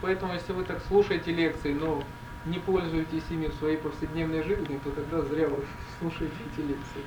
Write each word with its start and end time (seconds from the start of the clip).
поэтому, 0.00 0.34
если 0.34 0.52
вы 0.52 0.64
так 0.64 0.82
слушаете 0.88 1.32
лекции, 1.32 1.72
но 1.72 2.02
не 2.46 2.58
пользуетесь 2.58 3.24
ими 3.30 3.48
в 3.48 3.54
своей 3.54 3.76
повседневной 3.76 4.42
жизни, 4.42 4.80
то 4.84 4.90
тогда 4.90 5.22
зря 5.22 5.48
вы 5.48 5.64
слушаете 5.98 6.34
эти 6.52 6.66
лекции. 6.66 7.02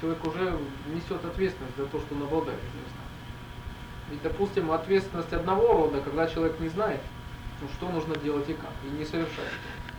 Человек 0.00 0.26
уже 0.26 0.58
несет 0.92 1.24
ответственность 1.24 1.76
за 1.76 1.86
то, 1.86 2.00
что 2.00 2.14
он 2.14 2.22
обладает 2.24 2.58
знанием. 2.60 3.02
Ведь, 4.10 4.22
допустим, 4.22 4.70
ответственность 4.70 5.32
одного 5.32 5.72
рода, 5.72 6.00
когда 6.00 6.26
человек 6.26 6.58
не 6.60 6.68
знает, 6.68 7.00
ну, 7.60 7.68
что 7.76 7.88
нужно 7.90 8.16
делать 8.16 8.48
и 8.50 8.54
как, 8.54 8.72
и 8.84 8.90
не 8.90 9.04
совершает. 9.04 9.52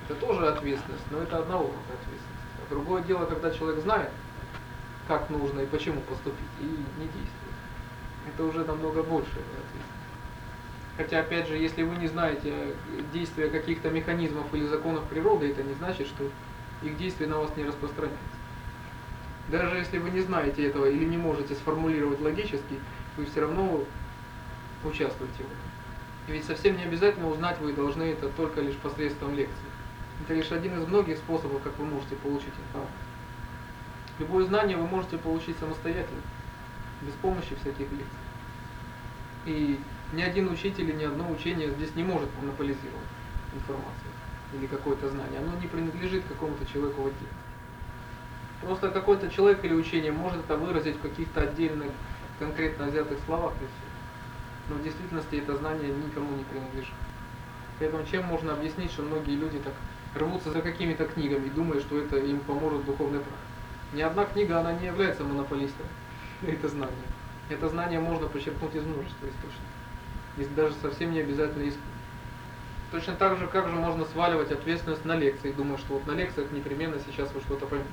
Это 0.07 0.19
тоже 0.19 0.47
ответственность, 0.47 1.05
но 1.09 1.19
это 1.19 1.39
одного 1.39 1.63
рода 1.63 1.93
ответственность. 1.93 2.43
А 2.61 2.69
другое 2.69 3.01
дело, 3.03 3.25
когда 3.25 3.49
человек 3.51 3.81
знает, 3.81 4.11
как 5.07 5.29
нужно 5.29 5.61
и 5.61 5.65
почему 5.65 6.01
поступить, 6.01 6.39
и 6.59 6.63
не 6.63 7.05
действует. 7.05 7.55
Это 8.27 8.43
уже 8.43 8.65
намного 8.65 9.01
больше 9.03 9.31
ответственность. 9.31 10.02
Хотя, 10.95 11.21
опять 11.21 11.47
же, 11.47 11.57
если 11.57 11.81
вы 11.81 11.95
не 11.95 12.07
знаете 12.07 12.75
действия 13.11 13.49
каких-то 13.49 13.89
механизмов 13.89 14.53
или 14.53 14.67
законов 14.67 15.05
природы, 15.05 15.49
это 15.49 15.63
не 15.63 15.73
значит, 15.73 16.07
что 16.07 16.29
их 16.83 16.97
действие 16.97 17.29
на 17.29 17.39
вас 17.39 17.55
не 17.57 17.63
распространяется. 17.63 18.19
Даже 19.49 19.77
если 19.77 19.97
вы 19.97 20.11
не 20.11 20.21
знаете 20.21 20.67
этого 20.67 20.85
или 20.85 21.03
не 21.03 21.17
можете 21.17 21.55
сформулировать 21.55 22.21
логически, 22.21 22.79
вы 23.17 23.25
все 23.25 23.41
равно 23.41 23.83
участвуете 24.83 25.37
в 25.37 25.41
этом. 25.41 25.71
И 26.27 26.31
ведь 26.31 26.45
совсем 26.45 26.77
не 26.77 26.83
обязательно 26.83 27.29
узнать 27.29 27.59
вы 27.59 27.73
должны 27.73 28.03
это 28.03 28.29
только 28.29 28.61
лишь 28.61 28.75
посредством 28.75 29.35
лекции. 29.35 29.65
Это 30.23 30.35
лишь 30.35 30.51
один 30.51 30.79
из 30.79 30.87
многих 30.87 31.17
способов, 31.17 31.61
как 31.63 31.77
вы 31.77 31.85
можете 31.85 32.15
получить 32.15 32.53
информацию. 32.67 32.97
Любое 34.19 34.45
знание 34.45 34.77
вы 34.77 34.87
можете 34.87 35.17
получить 35.17 35.57
самостоятельно, 35.57 36.21
без 37.01 37.13
помощи 37.13 37.55
всяких 37.55 37.91
лекций. 37.91 38.07
И 39.45 39.79
ни 40.13 40.21
один 40.21 40.51
учитель 40.51 40.83
или 40.83 40.95
ни 40.95 41.03
одно 41.03 41.29
учение 41.29 41.71
здесь 41.71 41.95
не 41.95 42.03
может 42.03 42.29
монополизировать 42.39 43.09
информацию 43.53 44.11
или 44.53 44.67
какое-то 44.67 45.09
знание. 45.09 45.39
Оно 45.39 45.59
не 45.59 45.67
принадлежит 45.67 46.23
какому-то 46.25 46.65
человеку 46.71 47.01
в 47.01 47.07
отдельно. 47.07 47.43
Просто 48.61 48.89
какой-то 48.89 49.29
человек 49.29 49.65
или 49.65 49.73
учение 49.73 50.11
может 50.11 50.39
это 50.41 50.55
выразить 50.55 50.97
в 50.97 51.01
каких-то 51.01 51.41
отдельных, 51.41 51.91
конкретно 52.37 52.85
взятых 52.85 53.17
словах 53.25 53.53
и 53.53 53.65
все. 53.65 54.69
Но 54.69 54.75
в 54.75 54.83
действительности 54.83 55.35
это 55.35 55.57
знание 55.57 55.89
никому 55.89 56.35
не 56.35 56.43
принадлежит. 56.43 56.93
Поэтому 57.79 58.05
чем 58.05 58.25
можно 58.25 58.53
объяснить, 58.53 58.91
что 58.91 59.01
многие 59.01 59.35
люди 59.35 59.59
так 59.59 59.73
рвутся 60.15 60.51
за 60.51 60.61
какими-то 60.61 61.05
книгами 61.05 61.47
и 61.47 61.49
думают, 61.49 61.83
что 61.83 61.97
это 61.97 62.17
им 62.17 62.39
поможет 62.41 62.81
в 62.81 62.85
духовной 62.85 63.19
практике. 63.19 63.93
Ни 63.93 64.01
одна 64.01 64.25
книга, 64.25 64.59
она 64.59 64.73
не 64.73 64.85
является 64.85 65.23
монополистом. 65.23 65.87
Это 66.47 66.67
знание. 66.67 66.95
Это 67.49 67.67
знание 67.67 67.99
можно 67.99 68.27
почерпнуть 68.27 68.75
из 68.75 68.83
множества 68.83 69.25
источников 69.25 69.82
и 70.37 70.45
даже 70.55 70.75
совсем 70.81 71.11
не 71.11 71.19
обязательно 71.19 71.63
из 71.63 71.75
Точно 72.93 73.15
так 73.15 73.39
же, 73.39 73.47
как 73.47 73.69
же 73.69 73.73
можно 73.73 74.05
сваливать 74.05 74.51
ответственность 74.51 75.03
на 75.03 75.15
лекции, 75.15 75.51
думая, 75.51 75.79
что 75.79 75.95
вот 75.95 76.05
на 76.05 76.11
лекциях 76.11 76.51
непременно 76.51 76.99
сейчас 76.99 77.33
вы 77.33 77.41
что-то 77.41 77.65
поймете. 77.65 77.89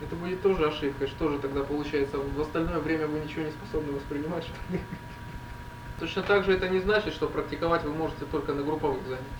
Это 0.00 0.16
будет 0.16 0.42
тоже 0.42 0.66
ошибкой, 0.66 1.06
что 1.06 1.28
же 1.30 1.38
тогда 1.38 1.62
получается, 1.62 2.18
в 2.18 2.40
остальное 2.40 2.80
время 2.80 3.06
вы 3.06 3.20
ничего 3.20 3.44
не 3.44 3.52
способны 3.52 3.92
воспринимать, 3.92 4.42
что 4.42 4.72
ли? 4.72 4.80
Точно 6.00 6.22
так 6.22 6.44
же 6.44 6.52
это 6.52 6.68
не 6.68 6.80
значит, 6.80 7.14
что 7.14 7.28
практиковать 7.28 7.84
вы 7.84 7.94
можете 7.94 8.24
только 8.24 8.52
на 8.52 8.64
групповых 8.64 9.02
занятиях. 9.04 9.30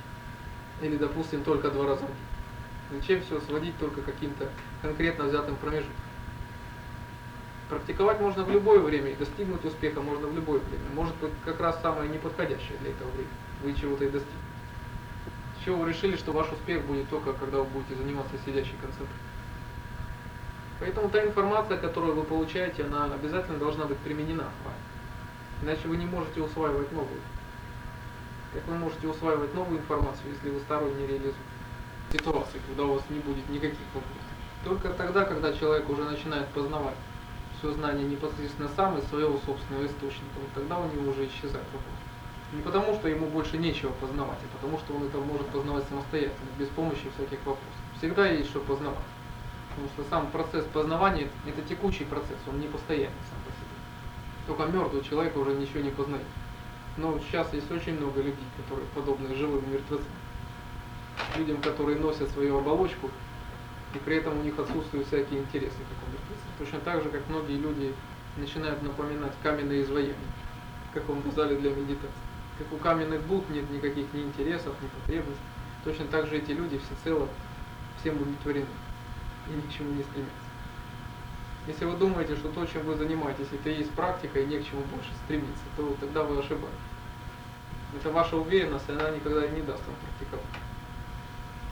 Или, 0.80 0.96
допустим, 0.96 1.42
только 1.42 1.68
два 1.72 1.88
раза. 1.88 2.06
Зачем 2.92 3.20
все 3.22 3.40
сводить 3.40 3.76
только 3.78 4.00
каким-то 4.00 4.48
конкретно 4.80 5.24
взятым 5.24 5.56
промежутком? 5.56 6.05
Практиковать 7.68 8.20
можно 8.20 8.44
в 8.44 8.50
любое 8.50 8.78
время, 8.78 9.10
и 9.10 9.16
достигнуть 9.16 9.64
успеха 9.64 10.00
можно 10.00 10.28
в 10.28 10.34
любое 10.34 10.60
время. 10.60 10.84
Может 10.94 11.16
быть, 11.16 11.32
как 11.44 11.58
раз 11.60 11.80
самое 11.82 12.08
неподходящее 12.08 12.78
для 12.80 12.90
этого 12.90 13.10
времени. 13.10 13.34
Вы 13.62 13.74
чего-то 13.74 14.04
и 14.04 14.10
достигнете. 14.10 14.46
С 15.60 15.64
чего 15.64 15.78
вы 15.78 15.88
решили, 15.88 16.16
что 16.16 16.30
ваш 16.30 16.50
успех 16.52 16.84
будет 16.84 17.08
только, 17.08 17.32
когда 17.32 17.58
вы 17.58 17.64
будете 17.64 17.96
заниматься 17.96 18.36
сидящей 18.44 18.76
концентрацией? 18.80 19.20
Поэтому 20.78 21.08
та 21.08 21.24
информация, 21.24 21.76
которую 21.78 22.14
вы 22.14 22.22
получаете, 22.22 22.84
она 22.84 23.06
обязательно 23.06 23.58
должна 23.58 23.86
быть 23.86 23.98
применена 23.98 24.44
в 24.44 24.64
вами. 24.64 24.78
Иначе 25.62 25.88
вы 25.88 25.96
не 25.96 26.06
можете 26.06 26.42
усваивать 26.42 26.92
новую. 26.92 27.20
Как 28.52 28.64
вы 28.68 28.76
можете 28.76 29.08
усваивать 29.08 29.54
новую 29.54 29.80
информацию, 29.80 30.30
если 30.32 30.50
вы 30.50 30.60
старую 30.60 30.94
не 30.94 31.06
реализуете? 31.06 31.36
Ситуации, 32.12 32.60
когда 32.68 32.84
у 32.84 32.94
вас 32.94 33.02
не 33.10 33.18
будет 33.18 33.48
никаких 33.48 33.78
вопросов. 33.92 34.22
Только 34.62 34.90
тогда, 34.90 35.24
когда 35.24 35.52
человек 35.52 35.88
уже 35.90 36.04
начинает 36.04 36.46
познавать 36.48 36.94
все 37.58 37.72
знание 37.72 38.06
непосредственно 38.06 38.68
сам 38.76 38.98
из 38.98 39.04
своего 39.08 39.38
собственного 39.46 39.86
источника, 39.86 40.36
вот 40.40 40.52
тогда 40.54 40.78
у 40.78 40.92
него 40.92 41.10
уже 41.10 41.26
исчезает 41.26 41.64
вопрос. 41.72 41.96
Не 42.52 42.62
потому, 42.62 42.94
что 42.94 43.08
ему 43.08 43.26
больше 43.26 43.58
нечего 43.58 43.90
познавать, 43.92 44.38
а 44.38 44.56
потому, 44.56 44.78
что 44.78 44.94
он 44.94 45.04
это 45.04 45.18
может 45.18 45.48
познавать 45.48 45.84
самостоятельно, 45.88 46.48
без 46.58 46.68
помощи 46.68 47.10
всяких 47.16 47.38
вопросов. 47.38 47.82
Всегда 47.98 48.28
есть 48.28 48.50
что 48.50 48.60
познавать. 48.60 48.98
Потому 49.70 49.88
что 49.88 50.04
сам 50.08 50.30
процесс 50.30 50.64
познавания– 50.72 51.28
это 51.46 51.60
текучий 51.62 52.06
процесс, 52.06 52.38
он 52.46 52.60
не 52.60 52.68
постоянный 52.68 53.24
сам 53.28 53.40
по 53.44 53.50
себе. 53.50 53.76
Только 54.46 54.72
мертвый 54.72 55.02
человек 55.02 55.36
уже 55.36 55.54
ничего 55.54 55.80
не 55.80 55.90
познает. 55.90 56.26
Но 56.96 57.18
сейчас 57.18 57.52
есть 57.52 57.70
очень 57.70 57.98
много 57.98 58.22
людей, 58.22 58.46
которые 58.56 58.86
подобны 58.94 59.34
живым 59.34 59.70
мертвецам. 59.70 60.06
Людям, 61.36 61.60
которые 61.60 61.98
носят 61.98 62.30
свою 62.30 62.58
оболочку, 62.58 63.10
и 63.96 63.98
при 64.04 64.16
этом 64.16 64.38
у 64.38 64.42
них 64.42 64.58
отсутствуют 64.58 65.06
всякие 65.06 65.40
интересы, 65.40 65.76
как 65.76 66.08
у 66.08 66.12
мертвеца. 66.12 66.46
Точно 66.58 66.80
так 66.80 67.02
же, 67.02 67.08
как 67.08 67.26
многие 67.28 67.56
люди 67.56 67.94
начинают 68.36 68.82
напоминать 68.82 69.32
каменные 69.42 69.82
изваяния, 69.82 70.14
в 70.90 70.94
каком-то 70.94 71.30
зале 71.30 71.56
для 71.56 71.70
медитации. 71.70 72.26
Как 72.58 72.72
у 72.72 72.76
каменных 72.76 73.22
буд 73.22 73.48
нет 73.50 73.70
никаких 73.70 74.12
ни 74.12 74.22
интересов, 74.22 74.74
ни 74.82 74.88
потребностей. 74.88 75.42
Точно 75.84 76.04
так 76.06 76.26
же 76.26 76.36
эти 76.36 76.52
люди 76.52 76.78
всецело 76.78 77.28
всем 78.00 78.16
удовлетворены 78.16 78.66
и 79.48 79.56
ни 79.56 79.60
к 79.60 79.72
чему 79.72 79.92
не 79.92 80.02
стремятся. 80.02 80.46
Если 81.66 81.84
вы 81.84 81.96
думаете, 81.96 82.36
что 82.36 82.48
то, 82.48 82.64
чем 82.66 82.82
вы 82.82 82.96
занимаетесь, 82.96 83.48
это 83.52 83.70
и 83.70 83.78
есть 83.78 83.90
практика, 83.92 84.40
и 84.40 84.46
не 84.46 84.58
к 84.58 84.66
чему 84.66 84.82
больше 84.82 85.10
стремиться, 85.24 85.64
то 85.76 85.96
тогда 86.00 86.22
вы 86.22 86.38
ошибаетесь. 86.38 86.70
Это 87.98 88.10
ваша 88.10 88.36
уверенность, 88.36 88.88
и 88.88 88.92
она 88.92 89.10
никогда 89.10 89.48
не 89.48 89.62
даст 89.62 89.82
вам 89.86 89.96
практиковать. 89.96 90.46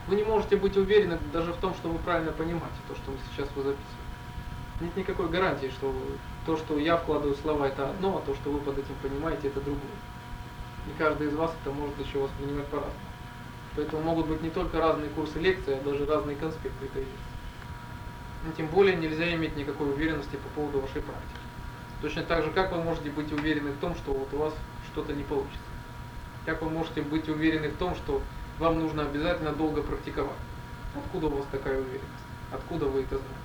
Вы 0.06 0.16
не 0.16 0.24
можете 0.24 0.56
быть 0.56 0.76
уверены 0.76 1.18
даже 1.32 1.52
в 1.52 1.56
том, 1.56 1.74
что 1.74 1.88
вы 1.88 1.98
правильно 1.98 2.32
понимаете 2.32 2.76
то, 2.88 2.94
что 2.94 3.12
сейчас 3.30 3.48
вы 3.56 3.62
записываете. 3.62 4.04
Нет 4.80 4.96
никакой 4.96 5.28
гарантии, 5.28 5.68
что 5.68 5.94
то, 6.44 6.56
что 6.56 6.78
я 6.78 6.96
вкладываю 6.96 7.36
слова, 7.36 7.68
это 7.68 7.88
одно, 7.90 8.18
а 8.18 8.20
то, 8.26 8.34
что 8.34 8.50
вы 8.50 8.58
под 8.58 8.78
этим 8.78 8.94
понимаете, 9.02 9.48
это 9.48 9.60
другое. 9.60 9.80
И 10.88 10.98
каждый 10.98 11.28
из 11.28 11.34
вас 11.34 11.52
это 11.62 11.72
может 11.72 11.98
еще 11.98 12.18
воспринимать 12.18 12.66
по-разному. 12.66 12.98
Поэтому 13.76 14.02
могут 14.02 14.26
быть 14.26 14.42
не 14.42 14.50
только 14.50 14.78
разные 14.78 15.08
курсы 15.10 15.38
лекций, 15.38 15.78
а 15.78 15.82
даже 15.82 16.04
разные 16.04 16.36
конспекты 16.36 16.84
этой 16.84 17.00
лекции. 17.02 17.34
Но 18.44 18.52
тем 18.52 18.66
более 18.66 18.94
нельзя 18.96 19.32
иметь 19.34 19.56
никакой 19.56 19.90
уверенности 19.90 20.36
по 20.36 20.48
поводу 20.60 20.80
вашей 20.80 21.00
практики. 21.00 21.40
Точно 22.02 22.22
так 22.24 22.44
же, 22.44 22.50
как 22.50 22.72
вы 22.72 22.82
можете 22.82 23.10
быть 23.10 23.32
уверены 23.32 23.70
в 23.70 23.78
том, 23.78 23.94
что 23.94 24.12
вот 24.12 24.28
у 24.32 24.36
вас 24.36 24.54
что-то 24.92 25.14
не 25.14 25.22
получится. 25.22 25.58
Как 26.44 26.60
вы 26.60 26.68
можете 26.68 27.00
быть 27.00 27.28
уверены 27.28 27.68
в 27.68 27.76
том, 27.78 27.94
что 27.94 28.20
вам 28.58 28.80
нужно 28.80 29.02
обязательно 29.02 29.52
долго 29.52 29.82
практиковать. 29.82 30.36
Откуда 30.96 31.26
у 31.26 31.36
вас 31.38 31.46
такая 31.50 31.78
уверенность? 31.78 32.24
Откуда 32.52 32.86
вы 32.86 33.00
это 33.00 33.16
знаете? 33.16 33.44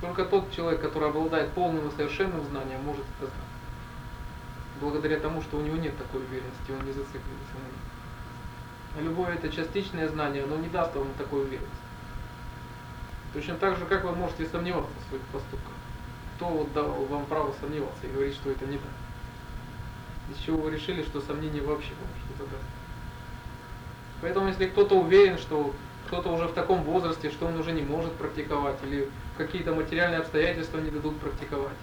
Только 0.00 0.24
тот 0.24 0.52
человек, 0.52 0.80
который 0.80 1.08
обладает 1.08 1.52
полным 1.52 1.88
и 1.88 1.96
совершенным 1.96 2.44
знанием, 2.44 2.80
может 2.82 3.04
это 3.18 3.26
знать. 3.26 3.48
Благодаря 4.80 5.18
тому, 5.18 5.42
что 5.42 5.58
у 5.58 5.60
него 5.60 5.76
нет 5.76 5.96
такой 5.98 6.20
уверенности, 6.20 6.70
он 6.70 6.86
не 6.86 6.92
зацикливается 6.92 7.54
на 7.54 7.66
ней. 7.66 7.88
А 8.96 9.00
любое 9.02 9.34
это 9.34 9.50
частичное 9.50 10.08
знание, 10.08 10.44
оно 10.44 10.56
не 10.56 10.68
даст 10.68 10.94
вам 10.94 11.08
такой 11.18 11.42
уверенности. 11.42 11.76
Точно 13.34 13.56
так 13.56 13.76
же, 13.76 13.84
как 13.86 14.04
вы 14.04 14.14
можете 14.14 14.46
сомневаться 14.46 14.92
в 15.04 15.08
своих 15.08 15.24
поступках. 15.24 15.72
Кто 16.36 16.46
вот 16.46 16.72
дал 16.72 16.88
вам 17.06 17.26
право 17.26 17.52
сомневаться 17.60 18.06
и 18.06 18.10
говорить, 18.10 18.34
что 18.34 18.50
это 18.50 18.64
не 18.66 18.78
так? 18.78 18.86
Из 20.30 20.36
чего 20.38 20.58
вы 20.58 20.70
решили, 20.70 21.02
что 21.02 21.20
сомнение 21.20 21.62
вообще 21.62 21.90
вам 22.00 22.08
что-то 22.24 22.50
даст? 22.50 22.77
Поэтому 24.20 24.48
если 24.48 24.66
кто-то 24.66 24.96
уверен, 24.96 25.38
что 25.38 25.74
кто-то 26.06 26.30
уже 26.30 26.48
в 26.48 26.54
таком 26.54 26.82
возрасте, 26.82 27.30
что 27.30 27.46
он 27.46 27.58
уже 27.58 27.72
не 27.72 27.82
может 27.82 28.12
практиковать, 28.14 28.78
или 28.82 29.08
какие-то 29.36 29.74
материальные 29.74 30.20
обстоятельства 30.20 30.78
не 30.78 30.90
дадут 30.90 31.18
практиковать, 31.20 31.76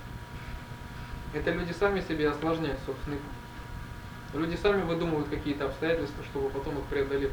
это 1.34 1.52
люди 1.52 1.72
сами 1.74 2.02
себе 2.02 2.30
осложняют 2.30 2.80
собственный 2.86 3.18
путь. 3.18 4.42
Люди 4.42 4.58
сами 4.62 4.82
выдумывают 4.82 5.30
какие-то 5.30 5.66
обстоятельства, 5.66 6.24
чтобы 6.26 6.50
потом 6.50 6.78
их 6.80 6.86
преодолеть. 6.86 7.32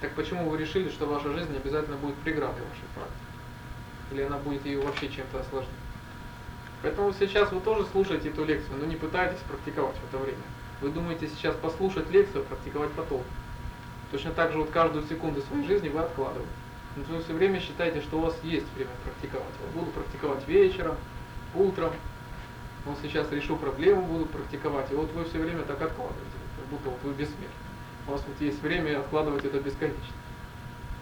Так 0.00 0.12
почему 0.12 0.48
вы 0.48 0.58
решили, 0.58 0.88
что 0.88 1.06
ваша 1.06 1.32
жизнь 1.32 1.54
обязательно 1.56 1.96
будет 1.96 2.16
преградой 2.16 2.62
вашей 2.62 2.88
практики? 2.94 3.18
Или 4.12 4.22
она 4.22 4.38
будет 4.38 4.66
ее 4.66 4.80
вообще 4.80 5.08
чем-то 5.08 5.40
осложнять? 5.40 5.74
Поэтому 6.82 7.12
сейчас 7.12 7.50
вы 7.52 7.60
тоже 7.60 7.86
слушаете 7.92 8.28
эту 8.28 8.44
лекцию, 8.44 8.78
но 8.78 8.86
не 8.86 8.96
пытайтесь 8.96 9.40
практиковать 9.48 9.96
в 9.96 10.04
это 10.08 10.22
время. 10.22 10.42
Вы 10.80 10.90
думаете 10.90 11.28
сейчас 11.28 11.54
послушать 11.56 12.10
лекцию, 12.10 12.42
а 12.42 12.44
практиковать 12.44 12.90
потом. 12.92 13.22
Точно 14.14 14.30
так 14.30 14.52
же 14.52 14.58
вот 14.58 14.70
каждую 14.70 15.04
секунду 15.08 15.42
своей 15.42 15.66
жизни 15.66 15.88
вы 15.88 15.98
откладываете. 15.98 16.52
Но 16.94 17.16
вы 17.16 17.20
все 17.24 17.32
время 17.32 17.58
считаете, 17.58 18.00
что 18.00 18.18
у 18.18 18.20
вас 18.20 18.36
есть 18.44 18.64
время 18.76 18.92
практиковать. 19.02 19.52
Вот 19.60 19.82
буду 19.82 19.90
практиковать 19.90 20.46
вечером, 20.46 20.94
утром. 21.52 21.90
Вот 22.84 22.96
сейчас 23.02 23.32
решу 23.32 23.56
проблему, 23.56 24.02
буду 24.02 24.26
практиковать. 24.26 24.92
И 24.92 24.94
вот 24.94 25.10
вы 25.14 25.24
все 25.24 25.38
время 25.38 25.62
так 25.62 25.82
откладываете. 25.82 26.30
вы 27.02 27.12
бессмертны. 27.12 27.48
У 28.06 28.12
вас 28.12 28.22
вот 28.24 28.40
есть 28.40 28.62
время 28.62 29.00
откладывать 29.00 29.44
это 29.46 29.58
бесконечно. 29.58 30.14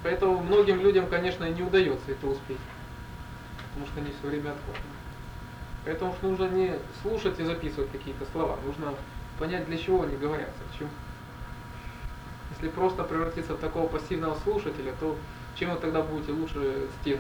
Поэтому 0.02 0.40
многим 0.40 0.80
людям, 0.80 1.06
конечно, 1.06 1.44
не 1.44 1.62
удается 1.62 2.12
это 2.12 2.26
успеть. 2.26 2.56
Потому 3.74 3.86
что 3.88 4.00
они 4.00 4.10
все 4.18 4.26
время 4.26 4.52
откладывают. 4.52 4.96
Поэтому 5.84 6.14
что 6.14 6.28
нужно 6.28 6.48
не 6.48 6.78
слушать 7.02 7.38
и 7.38 7.44
записывать 7.44 7.92
какие-то 7.92 8.24
слова. 8.32 8.58
Нужно 8.64 8.94
понять, 9.38 9.66
для 9.66 9.76
чего 9.76 10.00
они 10.00 10.16
говорятся, 10.16 10.62
к 10.72 10.78
чему. 10.78 10.88
Если 12.62 12.76
просто 12.76 13.02
превратиться 13.02 13.54
в 13.54 13.58
такого 13.58 13.88
пассивного 13.88 14.38
слушателя, 14.44 14.94
то 15.00 15.16
чем 15.56 15.70
вы 15.70 15.80
тогда 15.80 16.00
будете 16.00 16.30
лучше 16.30 16.86
стен, 17.00 17.18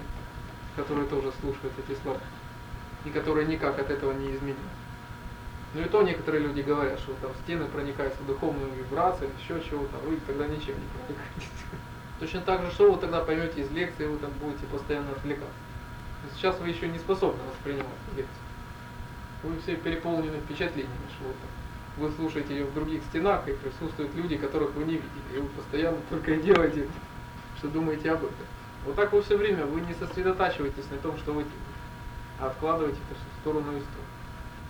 которые 0.76 1.08
тоже 1.08 1.32
слушают 1.40 1.72
эти 1.84 1.98
слова, 2.00 2.20
и 3.04 3.10
которые 3.10 3.48
никак 3.48 3.76
от 3.76 3.90
этого 3.90 4.12
не 4.12 4.36
изменятся. 4.36 4.62
Ну 5.74 5.80
и 5.80 5.86
то 5.86 6.02
некоторые 6.02 6.44
люди 6.44 6.60
говорят, 6.60 7.00
что 7.00 7.14
там 7.14 7.32
стены 7.42 7.64
проникаются 7.64 8.22
духовными 8.22 8.72
вибрациями, 8.76 9.32
еще 9.42 9.60
чего-то, 9.68 9.96
вы 10.06 10.16
тогда 10.28 10.46
ничем 10.46 10.76
не 10.76 10.86
проникаете. 10.94 11.48
Точно 12.20 12.40
так 12.42 12.62
же, 12.62 12.70
что 12.70 12.92
вы 12.92 13.00
тогда 13.00 13.24
поймете 13.24 13.62
из 13.62 13.70
лекции, 13.72 14.06
вы 14.06 14.18
там 14.18 14.30
будете 14.40 14.64
постоянно 14.66 15.10
отвлекаться. 15.10 15.50
Сейчас 16.36 16.56
вы 16.60 16.68
еще 16.68 16.86
не 16.86 17.00
способны 17.00 17.42
воспринимать 17.50 17.88
лекцию. 18.16 18.44
Вы 19.42 19.58
все 19.58 19.74
переполнены 19.74 20.38
впечатлениями, 20.38 21.10
что 21.16 21.24
вот 21.24 21.36
вы 21.96 22.10
слушаете 22.12 22.54
ее 22.54 22.64
в 22.64 22.74
других 22.74 23.02
стенах, 23.04 23.46
и 23.48 23.52
присутствуют 23.52 24.14
люди, 24.14 24.36
которых 24.36 24.72
вы 24.72 24.84
не 24.84 24.94
видели. 24.94 25.36
И 25.36 25.38
вы 25.38 25.48
постоянно 25.48 25.98
только 26.10 26.36
делаете, 26.36 26.88
что 27.58 27.68
думаете 27.68 28.10
об 28.12 28.24
этом. 28.24 28.46
Вот 28.84 28.96
так 28.96 29.12
вы 29.12 29.22
все 29.22 29.36
время, 29.36 29.66
вы 29.66 29.80
не 29.80 29.94
сосредотачиваетесь 29.94 30.90
на 30.90 30.98
том, 30.98 31.16
что 31.18 31.32
вы 31.32 31.42
делаете, 31.42 31.62
а 32.40 32.46
откладываете 32.46 32.98
это 33.10 33.18
в 33.18 33.40
сторону 33.40 33.76
и 33.76 33.80
сторону. 33.80 34.08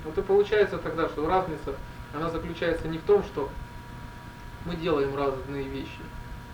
Вот 0.05 0.19
и 0.19 0.23
получается 0.23 0.79
тогда, 0.79 1.09
что 1.09 1.27
разница, 1.27 1.77
она 2.13 2.29
заключается 2.29 2.89
не 2.89 2.99
в 2.99 3.03
том, 3.03 3.23
что 3.23 3.49
мы 4.67 4.77
делаем 4.77 5.17
разные 5.17 5.65
вещи, 5.65 6.03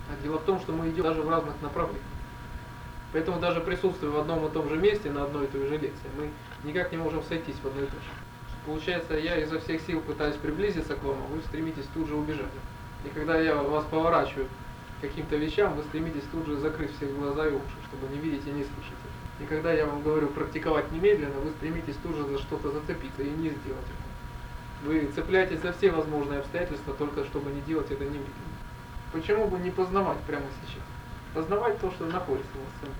а 0.08 0.22
дело 0.22 0.38
в 0.38 0.44
том, 0.44 0.60
что 0.60 0.72
мы 0.72 0.90
идем 0.90 1.02
даже 1.02 1.22
в 1.22 1.28
разных 1.28 1.60
направлениях. 1.62 2.04
Поэтому 3.12 3.40
даже 3.40 3.60
присутствуя 3.60 4.10
в 4.10 4.18
одном 4.18 4.46
и 4.46 4.50
том 4.50 4.68
же 4.68 4.76
месте 4.76 5.10
на 5.10 5.24
одной 5.24 5.46
и 5.46 5.48
той 5.48 5.66
же 5.66 5.78
лекции, 5.78 6.08
мы 6.16 6.30
никак 6.62 6.92
не 6.92 6.98
можем 6.98 7.22
сойтись 7.24 7.56
в 7.62 7.66
одной 7.66 7.86
точке. 7.86 8.27
Получается, 8.68 9.14
я 9.14 9.38
изо 9.38 9.58
всех 9.60 9.80
сил 9.80 10.02
пытаюсь 10.02 10.36
приблизиться 10.36 10.94
к 10.94 11.02
вам, 11.02 11.16
а 11.16 11.34
вы 11.34 11.40
стремитесь 11.40 11.86
тут 11.94 12.06
же 12.06 12.14
убежать. 12.14 12.52
И 13.02 13.08
когда 13.08 13.40
я 13.40 13.54
вас 13.54 13.86
поворачиваю 13.86 14.46
каким-то 15.00 15.36
вещам, 15.36 15.74
вы 15.74 15.84
стремитесь 15.84 16.24
тут 16.30 16.44
же 16.44 16.58
закрыть 16.58 16.94
все 16.94 17.06
глаза 17.06 17.46
и 17.46 17.50
уши, 17.50 17.64
чтобы 17.88 18.12
не 18.12 18.20
видеть 18.20 18.46
и 18.46 18.50
не 18.50 18.64
слышать. 18.64 18.98
И 19.40 19.46
когда 19.46 19.72
я 19.72 19.86
вам 19.86 20.02
говорю 20.02 20.28
практиковать 20.28 20.92
немедленно, 20.92 21.40
вы 21.40 21.50
стремитесь 21.52 21.96
тут 22.02 22.14
же 22.14 22.24
за 22.24 22.38
что-то 22.40 22.70
зацепиться 22.70 23.22
и 23.22 23.30
не 23.30 23.48
сделать 23.48 23.86
это. 23.86 24.86
Вы 24.86 25.10
цепляетесь 25.14 25.60
за 25.60 25.72
все 25.72 25.90
возможные 25.90 26.40
обстоятельства, 26.40 26.92
только 26.92 27.24
чтобы 27.24 27.50
не 27.50 27.62
делать 27.62 27.90
это 27.90 28.04
немедленно. 28.04 28.58
Почему 29.14 29.46
бы 29.46 29.58
не 29.60 29.70
познавать 29.70 30.18
прямо 30.26 30.44
сейчас? 30.60 30.84
Познавать 31.32 31.80
то, 31.80 31.90
что 31.90 32.04
находится 32.04 32.52
у 32.54 32.86
вас. 32.86 32.94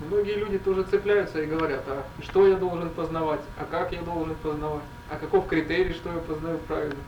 Многие 0.00 0.34
люди 0.34 0.58
тоже 0.58 0.82
цепляются 0.82 1.40
и 1.40 1.46
говорят, 1.46 1.84
а 1.86 2.04
что 2.20 2.48
я 2.48 2.56
должен 2.56 2.90
познавать, 2.90 3.42
а 3.56 3.64
как 3.64 3.92
я 3.92 4.02
должен 4.02 4.34
познавать, 4.34 4.82
а 5.10 5.16
каков 5.16 5.46
критерий, 5.46 5.92
что 5.92 6.12
я 6.12 6.18
познаю 6.18 6.58
правильно. 6.58 7.02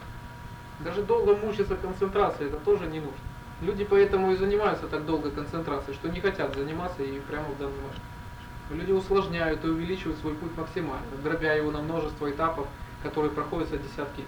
Даже 0.81 1.03
долго 1.03 1.37
мучиться 1.37 1.77
концентрацией, 1.77 2.49
это 2.49 2.59
тоже 2.59 2.87
не 2.87 3.01
нужно. 3.01 3.17
Люди 3.63 3.85
поэтому 3.85 4.33
и 4.33 4.37
занимаются 4.37 4.87
так 4.87 5.07
долго 5.07 5.31
концентрацией, 5.31 5.95
что 5.95 6.09
не 6.09 6.21
хотят 6.21 6.55
заниматься 6.55 7.03
и 7.03 7.21
прямо 7.21 7.49
в 7.49 7.59
данный 7.59 7.77
момент. 7.77 8.03
Люди 8.71 8.93
усложняют 8.93 9.65
и 9.65 9.69
увеличивают 9.69 10.19
свой 10.19 10.35
путь 10.35 10.57
максимально, 10.57 11.07
дробя 11.23 11.55
его 11.55 11.71
на 11.71 11.81
множество 11.81 12.31
этапов, 12.31 12.67
которые 13.03 13.31
проходят 13.31 13.71
десятки. 13.71 14.25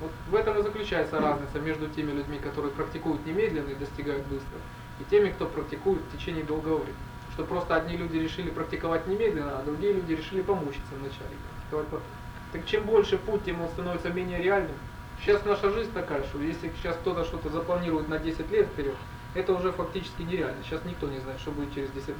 Вот 0.00 0.12
в 0.30 0.34
этом 0.34 0.58
и 0.58 0.62
заключается 0.62 1.20
разница 1.20 1.58
между 1.58 1.88
теми 1.88 2.12
людьми, 2.12 2.38
которые 2.38 2.72
практикуют 2.72 3.26
немедленно 3.26 3.68
и 3.68 3.74
достигают 3.74 4.26
быстро, 4.28 4.58
и 4.98 5.04
теми, 5.10 5.30
кто 5.30 5.44
практикует 5.46 6.00
в 6.00 6.16
течение 6.16 6.44
долгого 6.44 6.76
времени. 6.76 6.96
Что 7.34 7.44
просто 7.44 7.76
одни 7.76 7.96
люди 7.96 8.16
решили 8.16 8.48
практиковать 8.48 9.06
немедленно, 9.06 9.58
а 9.58 9.62
другие 9.62 9.92
люди 9.92 10.12
решили 10.12 10.40
помучиться 10.40 10.94
вначале, 10.98 11.36
практиковать 11.54 11.86
потом. 11.88 12.19
Так 12.52 12.66
чем 12.66 12.84
больше 12.84 13.16
путь, 13.16 13.44
тем 13.44 13.60
он 13.60 13.68
становится 13.68 14.10
менее 14.10 14.42
реальным. 14.42 14.74
Сейчас 15.20 15.44
наша 15.44 15.70
жизнь 15.70 15.92
такая, 15.92 16.22
что 16.24 16.40
если 16.40 16.72
сейчас 16.76 16.96
кто-то 16.96 17.24
что-то 17.24 17.50
запланирует 17.50 18.08
на 18.08 18.18
10 18.18 18.50
лет 18.50 18.66
вперед, 18.68 18.96
это 19.34 19.52
уже 19.52 19.70
фактически 19.70 20.22
нереально. 20.22 20.62
Сейчас 20.64 20.84
никто 20.84 21.06
не 21.08 21.18
знает, 21.18 21.40
что 21.40 21.50
будет 21.50 21.74
через 21.74 21.90
10 21.90 22.08
лет. 22.08 22.16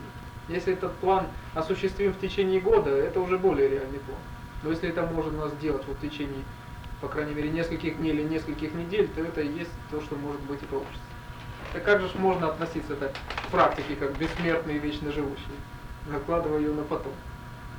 Если 0.49 0.73
этот 0.75 0.95
план 0.97 1.27
осуществим 1.55 2.13
в 2.13 2.21
течение 2.21 2.61
года, 2.61 2.91
это 2.91 3.21
уже 3.21 3.39
более 3.39 3.69
реальный 3.69 4.01
план. 4.01 4.19
Но 4.63 4.71
если 4.71 4.89
это 4.89 5.07
можно 5.07 5.49
сделать 5.49 5.85
вот 5.87 5.97
в 5.97 6.01
течение, 6.01 6.45
по 7.01 7.09
крайней 7.09 7.35
мере, 7.35 7.51
нескольких 7.51 7.97
дней 7.97 8.13
или 8.13 8.23
нескольких 8.23 8.75
недель, 8.75 9.09
то 9.09 9.23
это 9.23 9.41
и 9.41 9.49
есть 9.49 9.71
то, 9.91 10.01
что 10.01 10.17
может 10.17 10.41
быть 10.43 10.63
и 10.63 10.67
получится. 10.67 11.01
Так 11.73 11.85
как 11.85 12.01
же 12.01 12.11
можно 12.17 12.49
относиться 12.49 12.97
так, 12.97 13.13
к 13.13 13.51
практике, 13.51 13.97
как 13.97 14.17
бессмертный 14.19 14.77
и 14.77 14.79
вечно 14.79 15.11
живущий, 15.13 15.45
накладывая 16.09 16.59
ее 16.59 16.73
на 16.73 16.83
потом? 16.83 17.13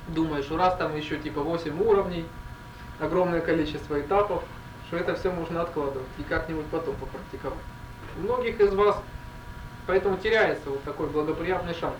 Думаешь, 0.08 0.50
раз 0.50 0.76
там 0.76 0.96
еще 0.96 1.18
типа 1.18 1.42
8 1.42 1.80
уровней, 1.80 2.24
огромное 2.98 3.40
количество 3.40 4.00
этапов, 4.00 4.42
что 4.88 4.96
это 4.96 5.14
все 5.14 5.30
можно 5.30 5.62
откладывать 5.62 6.08
и 6.18 6.22
как-нибудь 6.22 6.66
потом 6.66 6.94
попрактиковать. 6.96 7.58
У 8.18 8.20
многих 8.22 8.60
из 8.60 8.74
вас 8.74 9.00
поэтому 9.86 10.16
теряется 10.16 10.70
вот 10.70 10.82
такой 10.84 11.08
благоприятный 11.08 11.74
шанс 11.74 11.96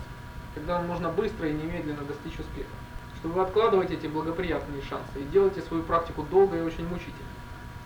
когда 0.54 0.80
можно 0.80 1.08
быстро 1.08 1.48
и 1.48 1.52
немедленно 1.52 2.02
достичь 2.02 2.38
успеха. 2.38 2.70
Что 3.18 3.28
вы 3.28 3.42
откладываете 3.42 3.94
эти 3.94 4.06
благоприятные 4.06 4.82
шансы 4.82 5.20
и 5.20 5.24
делаете 5.24 5.62
свою 5.62 5.82
практику 5.82 6.22
долго 6.22 6.58
и 6.58 6.62
очень 6.62 6.86
мучительно. 6.86 7.16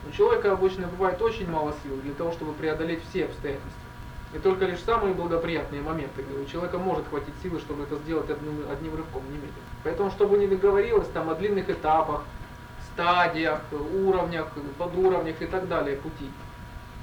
У 0.08 0.12
человека 0.12 0.52
обычно 0.52 0.86
бывает 0.86 1.20
очень 1.20 1.50
мало 1.50 1.74
сил 1.82 1.96
для 2.02 2.14
того, 2.14 2.32
чтобы 2.32 2.52
преодолеть 2.52 3.02
все 3.08 3.26
обстоятельства. 3.26 3.70
И 4.34 4.38
только 4.38 4.66
лишь 4.66 4.80
самые 4.80 5.14
благоприятные 5.14 5.82
моменты, 5.82 6.22
где 6.22 6.38
у 6.38 6.46
человека 6.46 6.78
может 6.78 7.06
хватить 7.08 7.34
силы, 7.42 7.58
чтобы 7.60 7.84
это 7.84 7.96
сделать 7.96 8.28
одним, 8.30 8.64
одним 8.70 8.96
рывком, 8.96 9.22
немедленно. 9.26 9.52
Поэтому, 9.84 10.10
чтобы 10.10 10.38
не 10.38 10.46
договорилось 10.46 11.08
там 11.08 11.30
о 11.30 11.34
длинных 11.34 11.70
этапах, 11.70 12.22
стадиях, 12.96 13.60
уровнях, 13.72 14.48
подуровнях 14.78 15.42
и 15.42 15.46
так 15.46 15.68
далее 15.68 15.96
пути. 15.98 16.30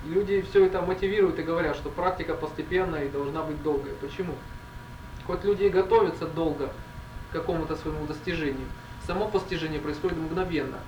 Люди 0.05 0.41
все 0.41 0.65
это 0.65 0.81
мотивируют 0.81 1.37
и 1.37 1.43
говорят, 1.43 1.75
что 1.75 1.89
практика 1.89 2.33
постепенная 2.33 3.05
и 3.05 3.09
должна 3.09 3.43
быть 3.43 3.61
долгая. 3.61 3.93
Почему? 4.01 4.33
Хоть 5.27 5.43
люди 5.43 5.63
и 5.63 5.69
готовятся 5.69 6.25
долго 6.25 6.69
к 7.29 7.33
какому-то 7.33 7.75
своему 7.75 8.05
достижению, 8.07 8.65
само 9.05 9.27
постижение 9.27 9.79
происходит 9.79 10.17
мгновенно. 10.17 10.79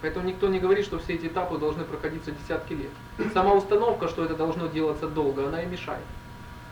Поэтому 0.00 0.26
никто 0.26 0.48
не 0.48 0.58
говорит, 0.58 0.86
что 0.86 0.98
все 0.98 1.14
эти 1.14 1.26
этапы 1.26 1.58
должны 1.58 1.84
проходиться 1.84 2.32
десятки 2.32 2.72
лет. 2.72 3.30
Сама 3.32 3.52
установка, 3.52 4.08
что 4.08 4.24
это 4.24 4.34
должно 4.34 4.66
делаться 4.68 5.06
долго, 5.06 5.46
она 5.46 5.62
и 5.62 5.66
мешает. 5.66 6.02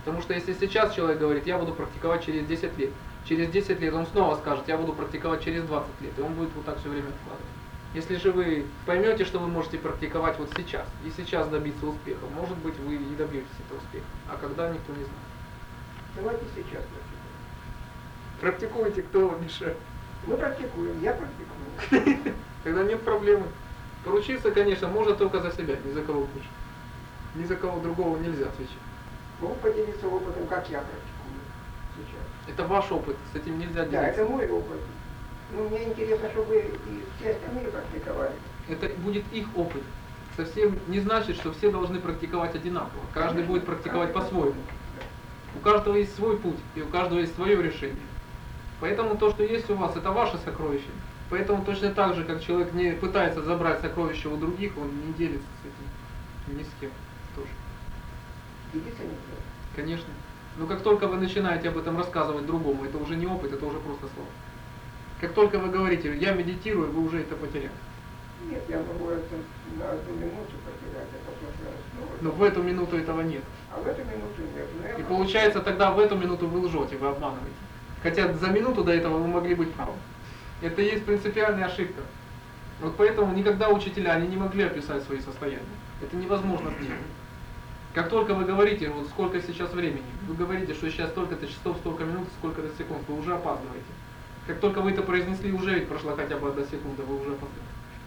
Потому 0.05 0.23
что 0.23 0.35
если 0.35 0.55
сейчас 0.55 0.95
человек 0.95 1.19
говорит, 1.19 1.47
я 1.47 1.59
буду 1.59 1.73
практиковать 1.75 2.25
через 2.25 2.47
10 2.47 2.77
лет, 2.79 2.91
через 3.25 3.51
10 3.51 3.81
лет 3.81 3.95
он 3.95 4.07
снова 4.07 4.37
скажет, 4.37 4.69
я 4.69 4.77
буду 4.77 4.93
практиковать 4.93 5.43
через 5.43 5.65
20 5.65 6.01
лет, 6.01 6.13
и 6.19 6.23
он 6.23 6.35
будет 6.35 6.51
вот 6.55 6.65
так 6.65 6.79
все 6.79 6.89
время 6.89 7.09
откладывать. 7.09 7.47
Если 7.95 8.17
же 8.17 8.33
вы 8.33 8.65
поймете, 8.87 9.25
что 9.25 9.39
вы 9.39 9.49
можете 9.49 9.79
практиковать 9.79 10.39
вот 10.39 10.51
сейчас, 10.57 10.87
и 11.05 11.11
сейчас 11.15 11.49
добиться 11.49 11.87
успеха, 11.87 12.25
может 12.35 12.57
быть 12.59 12.79
вы 12.79 12.95
и 12.95 13.15
добьетесь 13.17 13.49
этого 13.67 13.79
успеха, 13.79 14.07
а 14.31 14.37
когда 14.37 14.71
никто 14.71 14.93
не 14.93 15.05
знает. 15.05 15.33
Давайте 16.17 16.45
сейчас 16.55 16.83
практикуем. 16.83 17.23
Практикуйте, 18.41 19.03
кто 19.03 19.29
вам 19.29 19.45
мешает. 19.45 19.77
Мы 20.27 20.37
практикуем, 20.37 21.01
я 21.03 21.13
практикую. 21.13 22.35
Тогда 22.65 22.85
нет 22.85 23.03
проблемы. 23.03 23.47
Поручиться, 24.05 24.51
конечно, 24.51 24.89
можно 24.89 25.15
только 25.15 25.41
за 25.41 25.53
себя, 25.53 25.77
ни 25.85 25.93
за 25.93 26.03
кого 26.03 26.21
больше. 26.21 26.49
Ни 27.35 27.45
за 27.45 27.57
кого 27.57 27.81
другого 27.81 28.19
нельзя 28.19 28.47
отвечать. 28.47 28.77
Могу 29.41 29.55
поделиться 29.57 30.09
опытом, 30.09 30.47
как 30.47 30.69
я 30.71 30.79
практикую 30.79 31.41
сейчас. 31.97 32.32
Это 32.49 32.65
ваш 32.65 32.91
опыт, 32.91 33.17
с 33.33 33.37
этим 33.37 33.59
нельзя 33.59 33.85
Да, 33.85 34.03
делиться. 34.03 34.23
это 34.23 34.25
мой 34.31 34.49
опыт. 34.49 34.81
Ну, 35.53 35.69
мне 35.69 35.85
интересно, 35.85 36.31
чтобы 36.31 36.57
и 36.57 37.05
все 37.21 37.31
остальные 37.33 37.69
практиковали. 37.69 38.33
Это 38.69 38.89
будет 39.01 39.25
их 39.33 39.47
опыт. 39.57 39.83
Совсем 40.37 40.79
не 40.89 41.01
значит, 41.01 41.37
что 41.37 41.53
все 41.53 41.71
должны 41.71 42.01
практиковать 42.01 42.55
одинаково. 42.55 43.03
Каждый 43.13 43.45
будет 43.45 43.67
практиковать 43.67 44.13
по-своему. 44.13 44.61
У 45.55 45.59
каждого 45.61 45.97
есть 45.97 46.17
свой 46.17 46.39
путь, 46.39 46.59
и 46.75 46.81
у 46.81 46.87
каждого 46.87 47.19
есть 47.19 47.35
свое 47.35 47.63
решение. 47.63 47.97
Поэтому 48.81 49.17
то, 49.17 49.31
что 49.31 49.43
есть 49.43 49.69
у 49.71 49.75
вас, 49.75 49.95
это 49.95 50.11
ваше 50.11 50.39
сокровище. 50.39 50.89
Поэтому 51.29 51.65
точно 51.65 51.91
так 51.91 52.15
же, 52.15 52.25
как 52.25 52.43
человек 52.43 52.73
не 52.73 52.93
пытается 52.93 53.43
забрать 53.43 53.81
сокровища 53.81 54.29
у 54.29 54.37
других, 54.37 54.77
он 54.77 54.91
не 55.07 55.13
делится 55.13 55.47
с 55.63 55.67
этим 55.67 56.59
ни 56.59 56.63
с 56.63 56.69
кем 56.81 56.91
тоже. 57.37 57.49
Делиться 58.73 59.03
нельзя. 59.03 59.17
Конечно. 59.77 60.09
Но 60.57 60.67
как 60.67 60.83
только 60.83 61.07
вы 61.07 61.17
начинаете 61.17 61.69
об 61.69 61.79
этом 61.79 61.97
рассказывать 61.97 62.47
другому, 62.47 62.85
это 62.85 62.99
уже 62.99 63.17
не 63.17 63.27
опыт, 63.27 63.53
это 63.53 63.65
уже 63.65 63.79
просто 63.79 64.07
слово. 64.15 64.29
Как 65.21 65.33
только 65.33 65.59
вы 65.59 65.71
говорите, 65.71 66.15
я 66.17 66.33
медитирую, 66.33 66.91
вы 66.93 67.05
уже 67.05 67.21
это 67.21 67.37
потеряли. 67.37 67.71
Нет, 68.51 68.63
я 68.69 68.79
могу 68.79 69.11
это 69.11 69.37
на 69.79 69.93
одну 69.93 70.15
минуту 70.15 70.53
потерять, 70.65 71.09
а 71.13 71.31
потом 71.31 71.49
снова. 71.95 72.11
Но 72.21 72.31
в 72.31 72.43
эту 72.43 72.63
минуту 72.63 72.97
этого 72.97 73.21
нет. 73.21 73.45
А 73.73 73.81
в 73.81 73.87
эту 73.87 74.01
минуту 74.01 74.43
нет. 74.55 74.67
Но 74.83 74.99
И 74.99 75.03
получается 75.05 75.61
тогда 75.61 75.93
в 75.93 76.01
эту 76.01 76.17
минуту 76.17 76.49
вы 76.49 76.67
лжете, 76.67 76.97
вы 76.97 77.09
обманываете. 77.09 77.55
Хотя 78.03 78.33
за 78.35 78.49
минуту 78.49 78.83
до 78.83 78.93
этого 78.93 79.19
вы 79.19 79.29
могли 79.29 79.55
быть 79.55 79.73
правы. 79.75 79.93
Это 80.61 80.83
и 80.83 80.87
есть 80.87 81.05
принципиальная 81.05 81.67
ошибка. 81.67 82.03
Вот 82.81 82.97
поэтому 82.97 83.33
никогда 83.33 83.69
учителя, 83.69 84.15
они 84.15 84.27
не 84.27 84.37
могли 84.37 84.65
описать 84.65 85.05
свои 85.05 85.21
состояния. 85.21 85.63
Это 86.03 86.17
невозможно 86.17 86.73
сделать. 86.81 86.99
Как 87.95 88.09
только 88.09 88.35
вы 88.35 88.45
говорите, 88.45 88.89
вот 88.89 89.07
сколько 89.09 89.41
сейчас 89.43 89.73
времени, 89.73 90.03
вы 90.27 90.35
говорите, 90.35 90.73
что 90.73 90.91
сейчас 90.91 91.11
столько-то 91.11 91.47
часов, 91.47 91.77
столько 91.79 92.05
минут, 92.05 92.27
сколько-то 92.39 92.69
секунд, 92.79 93.03
вы 93.07 93.19
уже 93.19 93.35
опаздываете. 93.35 93.85
Как 94.47 94.61
только 94.61 94.81
вы 94.81 94.93
это 94.93 95.03
произнесли, 95.03 95.53
уже 95.53 95.75
ведь 95.75 95.89
прошла 95.89 96.17
хотя 96.17 96.39
бы 96.39 96.49
одна 96.49 96.65
секунда, 96.65 97.03
вы 97.03 97.21
уже 97.21 97.33
опоздали. 97.33 97.67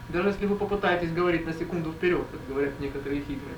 Даже 0.10 0.30
если 0.30 0.48
вы 0.48 0.56
попытаетесь 0.56 1.12
говорить 1.12 1.46
на 1.46 1.54
секунду 1.54 1.92
вперед, 1.92 2.25
как 2.32 2.42
говорят 2.48 2.80
некоторые 2.80 3.22
хитрые 3.22 3.56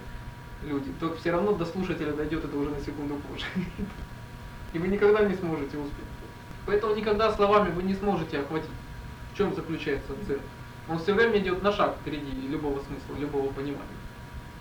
люди, 0.64 0.92
то 1.00 1.16
все 1.16 1.32
равно 1.32 1.54
до 1.54 1.66
слушателя 1.66 2.12
дойдет 2.12 2.44
это 2.44 2.58
уже 2.58 2.72
на 2.72 2.80
секунду 2.82 3.16
позже. 3.16 3.46
И 4.74 4.80
вы 4.80 4.88
никогда 4.90 5.24
не 5.24 5.36
сможете 5.36 5.78
успеть. 5.78 6.06
Поэтому 6.66 6.94
никогда 6.94 7.32
словами 7.32 7.72
вы 7.72 7.84
не 7.84 7.96
сможете 7.96 8.40
охватить. 8.40 8.70
В 9.34 9.38
чем 9.38 9.56
заключается 9.56 10.14
цель? 10.28 10.42
Он 10.90 11.00
все 11.00 11.14
время 11.14 11.38
идет 11.38 11.64
на 11.64 11.72
шаг 11.72 11.96
впереди 12.02 12.32
любого 12.48 12.80
смысла, 12.80 13.20
любого 13.20 13.52
понимания. 13.54 13.97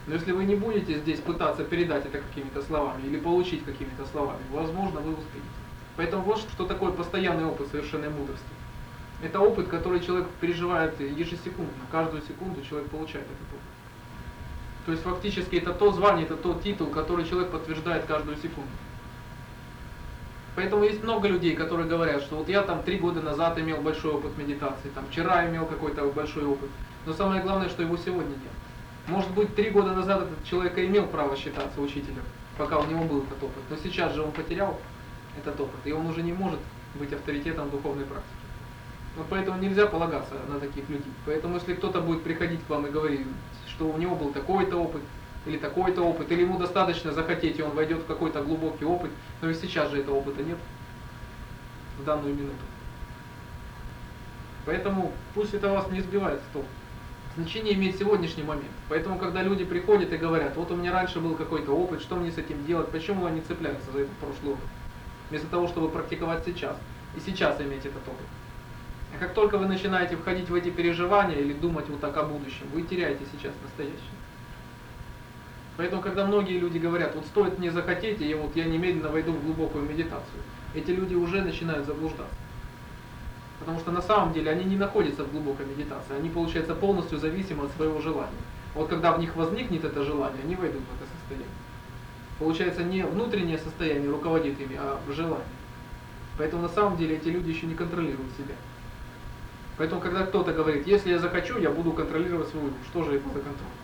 Но 0.07 0.15
если 0.15 0.33
вы 0.33 0.45
не 0.45 0.55
будете 0.55 0.99
здесь 0.99 1.19
пытаться 1.21 1.65
передать 1.65 2.07
это 2.07 2.19
какими-то 2.19 2.63
словами 2.63 3.03
или 3.07 3.19
получить 3.19 3.65
какими-то 3.65 4.07
словами, 4.07 4.43
возможно, 4.53 5.01
вы 5.01 5.13
успеете. 5.13 5.49
Поэтому 5.97 6.23
вот 6.23 6.39
что 6.39 6.65
такое 6.65 6.93
постоянный 6.93 7.45
опыт 7.45 7.69
совершенной 7.69 8.11
мудрости. 8.11 8.45
Это 9.23 9.41
опыт, 9.41 9.69
который 9.69 10.01
человек 10.01 10.29
переживает 10.41 11.01
ежесекундно. 11.01 11.73
Каждую 11.91 12.23
секунду 12.23 12.63
человек 12.63 12.91
получает 12.91 13.25
этот 13.25 13.49
опыт. 13.49 13.77
То 14.85 14.93
есть 14.93 15.03
фактически 15.03 15.57
это 15.57 15.73
то 15.73 15.91
звание, 15.91 16.27
это 16.27 16.37
тот 16.37 16.63
титул, 16.63 16.89
который 16.89 17.25
человек 17.25 17.51
подтверждает 17.51 18.05
каждую 18.05 18.37
секунду. 18.37 18.71
Поэтому 20.55 20.85
есть 20.85 21.03
много 21.03 21.29
людей, 21.29 21.57
которые 21.57 21.89
говорят, 21.89 22.23
что 22.23 22.37
вот 22.37 22.49
я 22.49 22.63
там 22.63 22.83
три 22.83 22.99
года 22.99 23.21
назад 23.21 23.59
имел 23.59 23.79
большой 23.79 24.13
опыт 24.13 24.39
медитации, 24.39 24.89
там 24.95 25.05
вчера 25.11 25.47
имел 25.49 25.67
какой-то 25.67 26.05
большой 26.07 26.45
опыт. 26.45 26.71
Но 27.05 27.13
самое 27.13 27.43
главное, 27.43 27.69
что 27.69 27.83
его 27.83 27.97
сегодня 27.97 28.31
нет. 28.31 28.66
Может 29.09 29.31
быть, 29.31 29.55
три 29.55 29.71
года 29.71 29.95
назад 29.95 30.23
этот 30.23 30.45
человек 30.45 30.77
имел 30.79 31.07
право 31.07 31.37
считаться 31.37 31.81
учителем, 31.81 32.25
пока 32.59 32.79
у 32.79 32.87
него 32.87 33.05
был 33.05 33.23
этот 33.23 33.41
опыт. 33.43 33.63
Но 33.71 33.77
сейчас 33.77 34.15
же 34.15 34.23
он 34.23 34.33
потерял 34.33 34.81
этот 35.39 35.61
опыт, 35.61 35.81
и 35.85 35.93
он 35.93 36.07
уже 36.07 36.23
не 36.23 36.33
может 36.33 36.59
быть 36.95 37.13
авторитетом 37.13 37.71
духовной 37.71 38.05
практики. 38.05 38.35
Вот 39.17 39.27
поэтому 39.31 39.59
нельзя 39.59 39.87
полагаться 39.87 40.35
на 40.49 40.59
таких 40.59 40.89
людей. 40.89 41.13
Поэтому 41.25 41.55
если 41.57 41.75
кто-то 41.75 42.01
будет 42.01 42.23
приходить 42.23 42.61
к 42.67 42.69
вам 42.69 42.87
и 42.87 42.91
говорить, 42.91 43.21
что 43.69 43.89
у 43.89 43.97
него 43.97 44.17
был 44.17 44.33
такой-то 44.33 44.77
опыт, 44.77 45.03
или 45.47 45.57
такой-то 45.57 46.03
опыт, 46.03 46.31
или 46.33 46.43
ему 46.43 46.59
достаточно 46.59 47.13
захотеть, 47.13 47.59
и 47.59 47.63
он 47.63 47.71
войдет 47.71 48.01
в 48.01 48.07
какой-то 48.07 48.43
глубокий 48.43 48.85
опыт, 48.85 49.11
но 49.41 49.49
и 49.49 49.55
сейчас 49.55 49.91
же 49.91 50.01
этого 50.01 50.17
опыта 50.17 50.43
нет 50.43 50.59
в 51.99 52.05
данную 52.05 52.35
минуту. 52.35 52.57
Поэтому 54.67 55.13
пусть 55.35 55.55
это 55.55 55.71
вас 55.71 55.89
не 55.91 56.01
сбивает 56.01 56.41
с 56.41 56.53
толку. 56.53 56.69
Значение 57.37 57.75
имеет 57.75 57.99
сегодняшний 57.99 58.45
момент. 58.45 58.73
Поэтому, 58.89 59.19
когда 59.19 59.43
люди 59.43 59.63
приходят 59.67 60.11
и 60.11 60.17
говорят, 60.17 60.57
вот 60.57 60.71
у 60.71 60.77
меня 60.77 60.91
раньше 60.91 61.21
был 61.21 61.35
какой-то 61.35 61.73
опыт, 61.73 62.01
что 62.01 62.17
мне 62.17 62.33
с 62.33 62.39
этим 62.39 62.65
делать, 62.65 62.89
почему 62.89 63.27
они 63.27 63.43
цепляются 63.43 63.93
за 63.93 64.01
этот 64.01 64.13
прошлый 64.15 64.55
опыт, 64.55 64.65
вместо 65.29 65.47
того, 65.49 65.69
чтобы 65.69 65.91
практиковать 65.91 66.45
сейчас, 66.47 66.79
и 67.15 67.21
сейчас 67.21 67.61
иметь 67.61 67.85
этот 67.85 68.09
опыт. 68.09 68.27
А 69.15 69.19
как 69.19 69.35
только 69.35 69.59
вы 69.59 69.67
начинаете 69.67 70.17
входить 70.17 70.49
в 70.49 70.55
эти 70.55 70.71
переживания 70.71 71.37
или 71.37 71.53
думать 71.53 71.87
вот 71.91 72.01
так 72.01 72.17
о 72.17 72.23
будущем, 72.23 72.69
вы 72.73 72.83
теряете 72.83 73.25
сейчас 73.31 73.53
настоящее. 73.63 74.01
Поэтому, 75.77 76.01
когда 76.01 76.25
многие 76.25 76.59
люди 76.59 76.79
говорят, 76.79 77.15
вот 77.15 77.27
стоит 77.27 77.59
мне 77.59 77.71
захотеть, 77.71 78.23
и 78.23 78.33
вот 78.33 78.57
я 78.57 78.65
немедленно 78.65 79.11
войду 79.11 79.33
в 79.33 79.45
глубокую 79.45 79.85
медитацию, 79.85 80.43
эти 80.75 80.91
люди 80.91 81.15
уже 81.15 81.43
начинают 81.43 81.85
заблуждаться. 81.85 82.35
Потому 83.59 83.79
что 83.81 83.91
на 83.91 84.03
самом 84.03 84.33
деле 84.33 84.51
они 84.51 84.65
не 84.65 84.77
находятся 84.77 85.25
в 85.25 85.33
глубокой 85.33 85.67
медитации, 85.67 86.17
они, 86.17 86.29
получается, 86.29 86.75
полностью 86.75 87.19
зависимы 87.19 87.65
от 87.65 87.73
своего 87.73 88.01
желания. 88.01 88.31
Вот 88.75 88.89
когда 88.89 89.13
в 89.13 89.19
них 89.19 89.35
возникнет 89.37 89.85
это 89.85 90.05
желание, 90.05 90.43
они 90.45 90.55
войдут 90.55 90.83
в 90.83 90.97
это 90.97 91.11
состояние. 91.19 91.49
Получается, 92.39 92.85
не 92.85 93.03
внутреннее 93.03 93.57
состояние 93.57 94.11
руководит 94.11 94.61
ими, 94.61 94.77
а 94.79 95.01
желание. 95.11 95.47
Поэтому 96.37 96.63
на 96.63 96.69
самом 96.69 96.99
деле 96.99 97.17
эти 97.17 97.29
люди 97.29 97.49
еще 97.49 97.67
не 97.67 97.75
контролируют 97.75 98.31
себя. 98.37 98.55
Поэтому, 99.79 100.01
когда 100.01 100.27
кто-то 100.27 100.53
говорит, 100.53 100.87
если 100.87 101.11
я 101.11 101.19
захочу, 101.19 101.59
я 101.59 101.71
буду 101.71 101.93
контролировать 101.93 102.49
свою 102.49 102.69
душу, 102.69 102.79
что 102.91 103.05
же 103.05 103.17
это 103.17 103.29
за 103.29 103.41
контроль? 103.41 103.77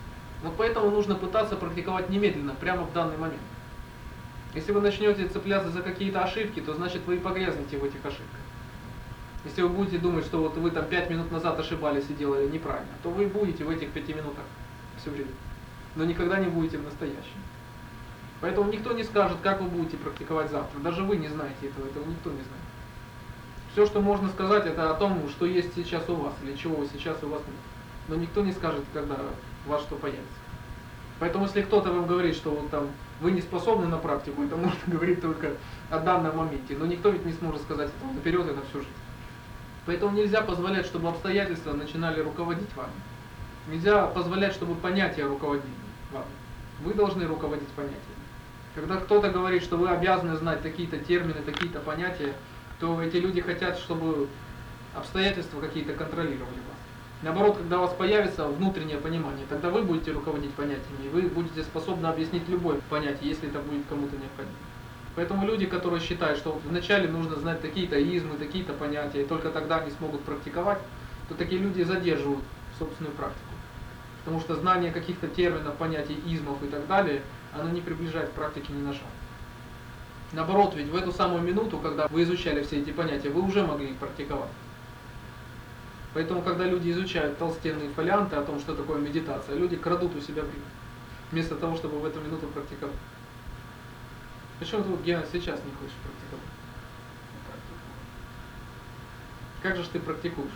Вот 0.43 0.53
поэтому 0.57 0.91
нужно 0.91 1.15
пытаться 1.15 1.55
практиковать 1.55 2.09
немедленно, 2.09 2.53
прямо 2.53 2.83
в 2.83 2.93
данный 2.93 3.17
момент. 3.17 3.41
Если 4.53 4.71
вы 4.71 4.81
начнете 4.81 5.27
цепляться 5.27 5.71
за 5.71 5.81
какие-то 5.81 6.23
ошибки, 6.23 6.59
то 6.59 6.73
значит 6.73 7.01
вы 7.07 7.15
и 7.15 7.19
погрязнете 7.19 7.77
в 7.77 7.83
этих 7.83 8.05
ошибках. 8.05 8.42
Если 9.45 9.61
вы 9.61 9.69
будете 9.69 9.97
думать, 9.97 10.25
что 10.25 10.39
вот 10.39 10.55
вы 10.55 10.71
там 10.71 10.85
пять 10.85 11.09
минут 11.09 11.31
назад 11.31 11.59
ошибались 11.59 12.05
и 12.09 12.13
делали 12.13 12.47
неправильно, 12.47 12.93
то 13.01 13.09
вы 13.09 13.27
будете 13.27 13.65
в 13.65 13.69
этих 13.69 13.91
пяти 13.91 14.13
минутах 14.13 14.45
все 14.97 15.09
время. 15.09 15.31
Но 15.95 16.05
никогда 16.05 16.39
не 16.39 16.47
будете 16.47 16.77
в 16.77 16.83
настоящем. 16.83 17.41
Поэтому 18.39 18.71
никто 18.71 18.93
не 18.93 19.03
скажет, 19.03 19.37
как 19.41 19.61
вы 19.61 19.67
будете 19.67 19.97
практиковать 19.97 20.49
завтра. 20.49 20.79
Даже 20.79 21.03
вы 21.03 21.17
не 21.17 21.27
знаете 21.27 21.67
этого, 21.67 21.87
этого 21.87 22.05
никто 22.05 22.29
не 22.29 22.41
знает. 22.41 22.63
Все, 23.73 23.85
что 23.85 24.01
можно 24.01 24.29
сказать, 24.29 24.65
это 24.65 24.91
о 24.91 24.93
том, 24.93 25.27
что 25.29 25.45
есть 25.45 25.73
сейчас 25.75 26.07
у 26.09 26.15
вас, 26.15 26.33
или 26.43 26.55
чего 26.55 26.85
сейчас 26.85 27.21
у 27.23 27.27
вас 27.27 27.41
нет. 27.41 27.57
Но 28.07 28.15
никто 28.15 28.41
не 28.41 28.51
скажет, 28.51 28.83
когда 28.93 29.15
у 29.65 29.69
вас 29.69 29.81
что 29.81 29.95
появится. 29.95 30.27
Поэтому 31.19 31.45
если 31.45 31.61
кто-то 31.61 31.91
вам 31.91 32.05
говорит, 32.05 32.35
что 32.35 32.51
вот 32.51 32.69
там 32.69 32.89
вы 33.21 33.31
не 33.31 33.41
способны 33.41 33.87
на 33.87 33.97
практику, 33.97 34.43
это 34.43 34.55
можно 34.55 34.79
говорить 34.87 35.21
только 35.21 35.53
о 35.89 35.99
данном 35.99 36.37
моменте. 36.37 36.75
Но 36.77 36.85
никто 36.85 37.09
ведь 37.09 37.25
не 37.25 37.33
сможет 37.33 37.61
сказать 37.61 37.89
это 37.89 38.13
наперед 38.13 38.45
на 38.45 38.61
всю 38.63 38.79
жизнь. 38.79 39.02
Поэтому 39.85 40.17
нельзя 40.17 40.41
позволять, 40.41 40.85
чтобы 40.85 41.09
обстоятельства 41.09 41.73
начинали 41.73 42.21
руководить 42.21 42.73
вами. 42.75 42.93
Нельзя 43.67 44.07
позволять, 44.07 44.53
чтобы 44.53 44.75
понятия 44.75 45.25
руководили 45.25 45.71
вами. 46.11 46.25
Вы 46.83 46.93
должны 46.93 47.25
руководить 47.25 47.67
понятиями. 47.69 48.01
Когда 48.75 48.97
кто-то 48.97 49.29
говорит, 49.29 49.63
что 49.63 49.77
вы 49.77 49.89
обязаны 49.89 50.35
знать 50.37 50.61
такие-то 50.61 50.97
термины, 50.97 51.41
такие-то 51.45 51.79
понятия, 51.79 52.33
то 52.79 53.01
эти 53.01 53.17
люди 53.17 53.41
хотят, 53.41 53.77
чтобы 53.77 54.27
обстоятельства 54.95 55.59
какие-то 55.59 55.93
контролировали 55.93 56.39
вас. 56.39 56.77
Наоборот, 57.21 57.57
когда 57.57 57.77
у 57.77 57.81
вас 57.81 57.93
появится 57.93 58.47
внутреннее 58.47 58.97
понимание, 58.97 59.45
тогда 59.47 59.69
вы 59.69 59.83
будете 59.83 60.11
руководить 60.11 60.53
понятиями, 60.53 61.05
и 61.05 61.09
вы 61.09 61.21
будете 61.23 61.63
способны 61.63 62.07
объяснить 62.07 62.47
любое 62.49 62.79
понятие, 62.89 63.29
если 63.29 63.47
это 63.49 63.59
будет 63.59 63.85
кому-то 63.87 64.15
необходимо. 64.17 64.57
Поэтому 65.15 65.45
люди, 65.45 65.65
которые 65.65 66.01
считают, 66.01 66.39
что 66.39 66.59
вначале 66.65 67.07
нужно 67.07 67.35
знать 67.35 67.61
такие-то 67.61 67.99
измы, 67.99 68.37
такие-то 68.37 68.73
понятия, 68.73 69.21
и 69.21 69.25
только 69.25 69.49
тогда 69.49 69.77
они 69.77 69.91
смогут 69.91 70.21
практиковать, 70.23 70.79
то 71.29 71.35
такие 71.35 71.61
люди 71.61 71.83
задерживают 71.83 72.43
собственную 72.79 73.13
практику. 73.15 73.53
Потому 74.23 74.41
что 74.41 74.55
знание 74.55 74.91
каких-то 74.91 75.27
терминов, 75.27 75.75
понятий, 75.75 76.17
измов 76.25 76.63
и 76.63 76.67
так 76.67 76.87
далее, 76.87 77.21
оно 77.53 77.69
не 77.69 77.81
приближает 77.81 78.29
к 78.29 78.33
практике 78.33 78.73
ни 78.73 78.81
на 78.81 78.93
шаг. 78.93 79.03
Наоборот, 80.31 80.73
ведь 80.75 80.87
в 80.87 80.95
эту 80.95 81.11
самую 81.11 81.43
минуту, 81.43 81.77
когда 81.77 82.07
вы 82.07 82.23
изучали 82.23 82.63
все 82.63 82.81
эти 82.81 82.89
понятия, 82.89 83.29
вы 83.29 83.41
уже 83.41 83.63
могли 83.63 83.89
их 83.89 83.97
практиковать. 83.97 84.49
Поэтому, 86.15 86.41
когда 86.41 86.65
люди 86.65 86.89
изучают 86.91 87.37
толстенные 87.37 87.89
фолианты 87.89 88.35
о 88.35 88.43
том, 88.43 88.59
что 88.59 88.75
такое 88.75 88.99
медитация, 88.99 89.55
люди 89.55 89.75
крадут 89.75 90.15
у 90.15 90.21
себя 90.21 90.41
время, 90.41 90.65
вместо 91.31 91.55
того, 91.55 91.75
чтобы 91.75 91.99
в 91.99 92.05
эту 92.05 92.19
минуту 92.19 92.47
практиковать. 92.47 92.95
Почему 94.63 94.81
ты 94.81 94.89
вот, 94.91 95.01
сейчас 95.03 95.59
не 95.65 95.71
хочешь 95.73 95.97
практиковать? 96.05 96.47
Как 99.61 99.75
же 99.75 99.83
ты 99.89 99.99
практикуешь? 99.99 100.53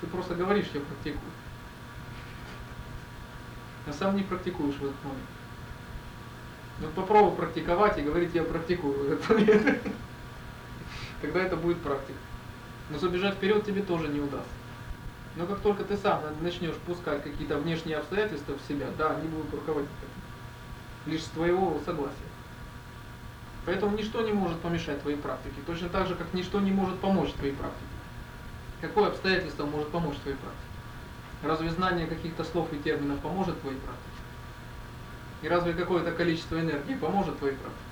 Ты 0.00 0.06
просто 0.06 0.34
говоришь, 0.34 0.68
я 0.72 0.80
практикую. 0.80 1.30
А 3.86 3.92
сам 3.92 4.16
не 4.16 4.22
практикуешь 4.22 4.76
в 4.76 4.84
этот 4.84 5.04
момент. 5.04 5.28
Ну 6.80 6.88
попробуй 6.94 7.36
практиковать 7.36 7.98
и 7.98 8.02
говорить, 8.02 8.34
я 8.34 8.44
практикую 8.44 8.94
в 8.94 9.12
этот 9.12 9.28
момент. 9.28 9.78
Тогда 11.20 11.40
это 11.40 11.56
будет 11.56 11.82
практика. 11.82 12.18
Но 12.88 12.98
забежать 12.98 13.34
вперед 13.34 13.66
тебе 13.66 13.82
тоже 13.82 14.08
не 14.08 14.20
удастся. 14.20 14.48
Но 15.36 15.44
как 15.44 15.60
только 15.60 15.84
ты 15.84 15.98
сам 15.98 16.22
начнешь 16.40 16.76
пускать 16.86 17.22
какие-то 17.22 17.58
внешние 17.58 17.98
обстоятельства 17.98 18.54
в 18.54 18.66
себя, 18.66 18.86
да, 18.96 19.16
они 19.16 19.28
будут 19.28 19.52
руководить. 19.52 19.90
Лишь 21.04 21.24
с 21.24 21.28
твоего 21.28 21.78
согласия. 21.84 22.29
Поэтому 23.66 23.96
ничто 23.96 24.22
не 24.22 24.32
может 24.32 24.60
помешать 24.60 25.02
твоей 25.02 25.18
практике. 25.18 25.60
Точно 25.66 25.88
так 25.88 26.06
же, 26.06 26.14
как 26.14 26.32
ничто 26.32 26.60
не 26.60 26.72
может 26.72 26.98
помочь 26.98 27.32
твоей 27.32 27.54
практике. 27.54 27.84
Какое 28.80 29.08
обстоятельство 29.08 29.66
может 29.66 29.90
помочь 29.90 30.16
твоей 30.22 30.36
практике? 30.36 30.64
Разве 31.42 31.70
знание 31.70 32.06
каких-то 32.06 32.44
слов 32.44 32.72
и 32.72 32.78
терминов 32.78 33.20
поможет 33.20 33.60
твоей 33.60 33.78
практике? 33.78 34.06
И 35.42 35.48
разве 35.48 35.72
какое-то 35.72 36.12
количество 36.12 36.58
энергии 36.58 36.94
поможет 36.94 37.38
твоей 37.38 37.56
практике? 37.56 37.84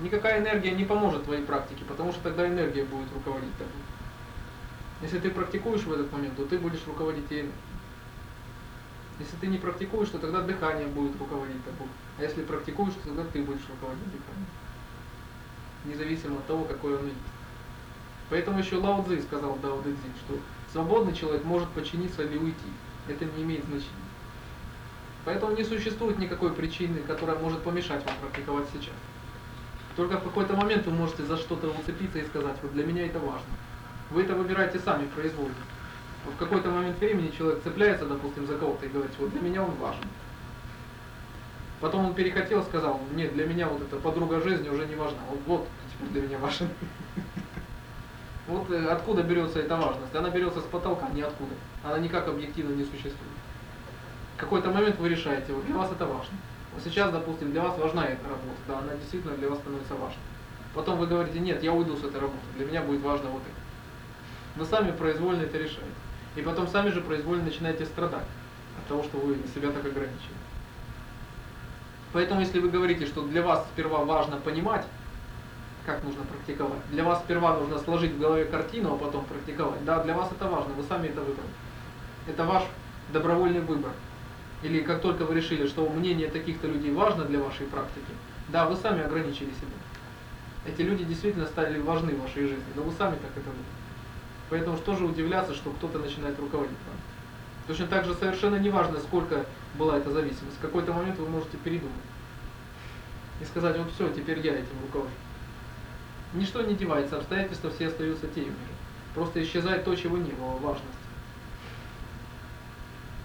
Никакая 0.00 0.40
энергия 0.40 0.72
не 0.72 0.84
поможет 0.84 1.24
твоей 1.24 1.42
практике, 1.42 1.84
потому 1.84 2.12
что 2.12 2.22
тогда 2.22 2.46
энергия 2.46 2.84
будет 2.84 3.12
руководить 3.14 3.52
тобой. 3.56 3.72
Если 5.02 5.18
ты 5.18 5.30
практикуешь 5.30 5.82
в 5.82 5.92
этот 5.92 6.12
момент, 6.12 6.36
то 6.36 6.44
ты 6.44 6.58
будешь 6.58 6.86
руководить 6.86 7.30
и 7.30 7.34
энергией. 7.34 7.54
Если 9.18 9.36
ты 9.36 9.46
не 9.46 9.58
практикуешь, 9.58 10.10
то 10.10 10.18
тогда 10.18 10.42
дыхание 10.42 10.86
будет 10.86 11.18
руководить 11.18 11.64
тобой. 11.64 11.88
А 12.18 12.22
если 12.22 12.42
практикуешь, 12.42 12.94
то 12.94 13.08
тогда 13.08 13.24
ты 13.24 13.42
будешь 13.42 13.66
руководить 13.68 14.04
дыханием. 14.04 14.46
Независимо 15.84 16.36
от 16.36 16.46
того, 16.46 16.64
какое 16.64 16.98
оно 16.98 17.06
есть. 17.06 17.18
Поэтому 18.28 18.58
еще 18.58 18.76
Лао 18.76 19.04
Цзи 19.04 19.22
сказал 19.22 19.56
Дао 19.62 19.80
Дэ 19.82 19.92
Цзи, 19.92 20.10
что 20.24 20.38
Свободный 20.76 21.14
человек 21.14 21.42
может 21.44 21.68
подчиниться 21.70 22.22
или 22.22 22.36
уйти. 22.36 22.70
Это 23.08 23.24
не 23.24 23.44
имеет 23.44 23.64
значения. 23.64 23.90
Поэтому 25.24 25.56
не 25.56 25.64
существует 25.64 26.18
никакой 26.18 26.52
причины, 26.52 26.98
которая 26.98 27.38
может 27.38 27.62
помешать 27.62 28.04
вам 28.04 28.14
практиковать 28.20 28.66
сейчас. 28.72 28.94
Только 29.96 30.18
в 30.18 30.24
какой-то 30.24 30.54
момент 30.54 30.84
вы 30.84 30.92
можете 30.92 31.24
за 31.24 31.38
что-то 31.38 31.68
уцепиться 31.68 32.18
и 32.18 32.26
сказать, 32.26 32.56
вот 32.62 32.74
для 32.74 32.84
меня 32.84 33.06
это 33.06 33.18
важно. 33.18 33.48
Вы 34.10 34.24
это 34.24 34.34
выбираете 34.34 34.78
сами 34.78 35.06
произвольно. 35.06 35.54
В 36.34 36.38
какой-то 36.38 36.70
момент 36.70 36.98
времени 36.98 37.32
человек 37.36 37.62
цепляется, 37.62 38.04
допустим, 38.04 38.46
за 38.46 38.56
кого-то 38.56 38.84
и 38.84 38.88
говорит, 38.88 39.12
вот 39.18 39.30
для 39.30 39.40
меня 39.40 39.62
он 39.62 39.74
важен. 39.76 40.04
Потом 41.80 42.06
он 42.06 42.14
перехотел, 42.14 42.62
сказал, 42.64 43.00
нет, 43.14 43.34
для 43.34 43.46
меня 43.46 43.68
вот 43.68 43.82
эта 43.82 43.96
подруга 43.96 44.40
жизни 44.40 44.68
уже 44.68 44.86
не 44.86 44.96
важна. 44.96 45.18
Вот, 45.30 45.40
вот 45.46 45.68
теперь 45.92 46.08
для 46.08 46.22
меня 46.22 46.38
важен. 46.38 46.68
Вот 48.48 48.70
э, 48.70 48.86
откуда 48.86 49.24
берется 49.24 49.58
эта 49.58 49.76
важность? 49.76 50.14
Она 50.14 50.30
берется 50.30 50.60
с 50.60 50.64
потолка, 50.64 51.08
ниоткуда. 51.08 51.52
Она 51.82 51.98
никак 51.98 52.28
объективно 52.28 52.76
не 52.76 52.84
существует. 52.84 53.16
В 54.36 54.38
какой-то 54.38 54.70
момент 54.70 55.00
вы 55.00 55.08
решаете, 55.08 55.52
вот 55.52 55.66
для 55.66 55.76
вас 55.76 55.90
это 55.90 56.06
важно. 56.06 56.38
Вот 56.72 56.84
сейчас, 56.84 57.10
допустим, 57.10 57.50
для 57.50 57.62
вас 57.62 57.76
важна 57.76 58.06
эта 58.06 58.22
работа, 58.22 58.60
да, 58.68 58.78
она 58.78 58.94
действительно 58.94 59.34
для 59.34 59.48
вас 59.48 59.58
становится 59.58 59.94
важной. 59.94 60.22
Потом 60.74 60.98
вы 60.98 61.08
говорите, 61.08 61.40
нет, 61.40 61.60
я 61.62 61.72
уйду 61.72 61.96
с 61.96 62.04
этой 62.04 62.20
работы, 62.20 62.38
для 62.56 62.66
меня 62.66 62.82
будет 62.82 63.00
важно 63.00 63.30
вот 63.30 63.42
это. 63.42 64.60
Вы 64.60 64.64
сами 64.64 64.92
произвольно 64.92 65.42
это 65.42 65.58
решаете. 65.58 65.82
И 66.36 66.42
потом 66.42 66.68
сами 66.68 66.90
же 66.90 67.00
произвольно 67.00 67.44
начинаете 67.44 67.86
страдать 67.86 68.26
от 68.78 68.86
того, 68.88 69.02
что 69.02 69.16
вы 69.18 69.36
себя 69.54 69.70
так 69.70 69.84
ограничили. 69.84 70.36
Поэтому, 72.12 72.40
если 72.40 72.60
вы 72.60 72.68
говорите, 72.68 73.06
что 73.06 73.22
для 73.22 73.42
вас 73.42 73.66
сперва 73.72 74.04
важно 74.04 74.36
понимать, 74.36 74.86
как 75.84 76.02
нужно 76.04 76.24
практиковать, 76.24 76.80
для 76.90 77.04
вас 77.04 77.20
сперва 77.20 77.58
нужно 77.58 77.78
сложить 77.78 78.12
в 78.12 78.18
голове 78.18 78.44
картину, 78.44 78.94
а 78.94 78.98
потом 78.98 79.24
практиковать. 79.24 79.84
Да, 79.84 80.02
для 80.02 80.14
вас 80.14 80.30
это 80.30 80.46
важно, 80.48 80.74
вы 80.74 80.82
сами 80.82 81.08
это 81.08 81.20
выбрали. 81.20 81.48
Это 82.26 82.44
ваш 82.44 82.64
добровольный 83.12 83.60
выбор. 83.60 83.92
Или 84.62 84.80
как 84.80 85.00
только 85.00 85.24
вы 85.24 85.34
решили, 85.34 85.66
что 85.66 85.88
мнение 85.88 86.28
таких-то 86.28 86.66
людей 86.66 86.92
важно 86.92 87.24
для 87.24 87.38
вашей 87.38 87.66
практики, 87.66 88.12
да, 88.48 88.66
вы 88.66 88.76
сами 88.76 89.02
ограничили 89.04 89.50
себя. 89.50 89.76
Эти 90.66 90.82
люди 90.82 91.04
действительно 91.04 91.46
стали 91.46 91.78
важны 91.78 92.14
в 92.14 92.22
вашей 92.22 92.46
жизни, 92.46 92.64
но 92.74 92.82
вы 92.82 92.92
сами 92.92 93.16
так 93.16 93.30
это 93.36 93.48
выбрали. 93.48 93.75
Поэтому 94.48 94.76
что 94.76 94.96
же 94.96 95.04
удивляться, 95.04 95.54
что 95.54 95.70
кто-то 95.70 95.98
начинает 95.98 96.38
руководить 96.38 96.76
вами. 96.86 97.00
Точно 97.66 97.86
так 97.86 98.04
же 98.04 98.14
совершенно 98.14 98.56
не 98.56 98.70
важно, 98.70 98.98
сколько 99.00 99.44
была 99.74 99.98
эта 99.98 100.10
зависимость. 100.10 100.56
В 100.58 100.60
какой-то 100.60 100.92
момент 100.92 101.18
вы 101.18 101.28
можете 101.28 101.56
передумать. 101.56 101.94
И 103.40 103.44
сказать, 103.44 103.76
вот 103.76 103.90
все, 103.92 104.08
теперь 104.10 104.38
я 104.40 104.54
этим 104.54 104.80
руковожу. 104.82 105.10
Ничто 106.32 106.62
не 106.62 106.74
девается, 106.74 107.18
обстоятельства 107.18 107.70
все 107.70 107.88
остаются 107.88 108.28
теми 108.28 108.46
же. 108.46 108.74
Просто 109.14 109.42
исчезает 109.42 109.84
то, 109.84 109.94
чего 109.96 110.16
не 110.16 110.30
было, 110.32 110.56
важность. 110.58 110.84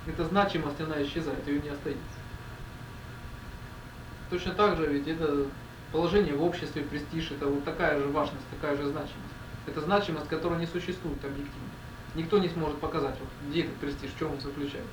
Эта 0.07 0.25
значимость, 0.25 0.81
она 0.81 1.01
исчезает, 1.03 1.47
ее 1.47 1.61
не 1.61 1.69
остается. 1.69 2.01
Точно 4.29 4.53
так 4.53 4.77
же 4.77 4.87
ведь 4.87 5.07
это 5.07 5.45
положение 5.91 6.33
в 6.33 6.43
обществе, 6.43 6.83
престиж, 6.83 7.31
это 7.31 7.47
вот 7.47 7.63
такая 7.63 7.99
же 7.99 8.07
важность, 8.07 8.45
такая 8.49 8.75
же 8.77 8.89
значимость. 8.89 9.40
Это 9.67 9.81
значимость, 9.81 10.27
которая 10.27 10.59
не 10.59 10.67
существует 10.67 11.23
объективно. 11.23 11.69
Никто 12.15 12.39
не 12.39 12.49
сможет 12.49 12.79
показать, 12.79 13.15
вот, 13.19 13.29
где 13.49 13.61
этот 13.61 13.75
престиж, 13.75 14.11
в 14.11 14.19
чем 14.19 14.31
он 14.31 14.39
заключается. 14.39 14.89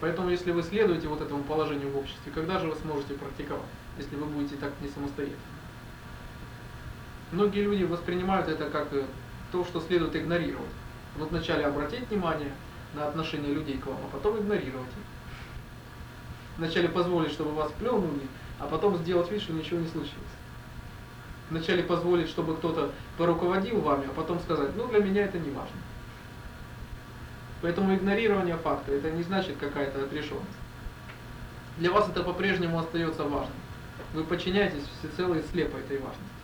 Поэтому, 0.00 0.30
если 0.30 0.52
вы 0.52 0.62
следуете 0.62 1.08
вот 1.08 1.20
этому 1.20 1.42
положению 1.42 1.90
в 1.90 1.96
обществе, 1.96 2.30
когда 2.32 2.58
же 2.58 2.68
вы 2.68 2.76
сможете 2.76 3.14
практиковать, 3.14 3.64
если 3.96 4.16
вы 4.16 4.26
будете 4.26 4.56
так 4.56 4.72
не 4.80 4.88
самостоятельны? 4.88 5.38
Многие 7.32 7.62
люди 7.62 7.84
воспринимают 7.84 8.48
это 8.48 8.70
как 8.70 8.92
э, 8.92 9.04
то, 9.52 9.64
что 9.64 9.80
следует 9.80 10.14
игнорировать. 10.16 10.70
Вот 11.16 11.30
вначале 11.30 11.66
обратить 11.66 12.08
внимание 12.08 12.52
на 12.94 13.08
отношение 13.08 13.52
людей 13.52 13.78
к 13.78 13.86
вам, 13.86 13.98
а 14.04 14.08
потом 14.12 14.38
игнорировать 14.38 14.88
их. 14.88 15.04
Вначале 16.56 16.88
позволить, 16.88 17.32
чтобы 17.32 17.52
вас 17.52 17.72
плюнули, 17.72 18.26
а 18.58 18.66
потом 18.66 18.96
сделать 18.98 19.30
вид, 19.30 19.42
что 19.42 19.52
ничего 19.52 19.80
не 19.80 19.88
случилось. 19.88 20.14
Вначале 21.50 21.82
позволить, 21.82 22.28
чтобы 22.28 22.56
кто-то 22.56 22.92
поруководил 23.16 23.80
вами, 23.80 24.06
а 24.06 24.12
потом 24.14 24.38
сказать, 24.40 24.76
ну 24.76 24.86
для 24.88 24.98
меня 24.98 25.24
это 25.24 25.38
не 25.38 25.50
важно. 25.50 25.76
Поэтому 27.62 27.94
игнорирование 27.94 28.56
факта, 28.56 28.92
это 28.92 29.10
не 29.10 29.22
значит 29.22 29.56
какая-то 29.56 30.04
отрешенность. 30.04 30.46
Для 31.78 31.90
вас 31.90 32.08
это 32.08 32.22
по-прежнему 32.22 32.78
остается 32.78 33.24
важным. 33.24 33.56
Вы 34.12 34.24
подчиняетесь 34.24 34.84
всецело 34.98 35.34
и 35.34 35.42
слепо 35.42 35.76
этой 35.76 35.98
важности. 35.98 36.38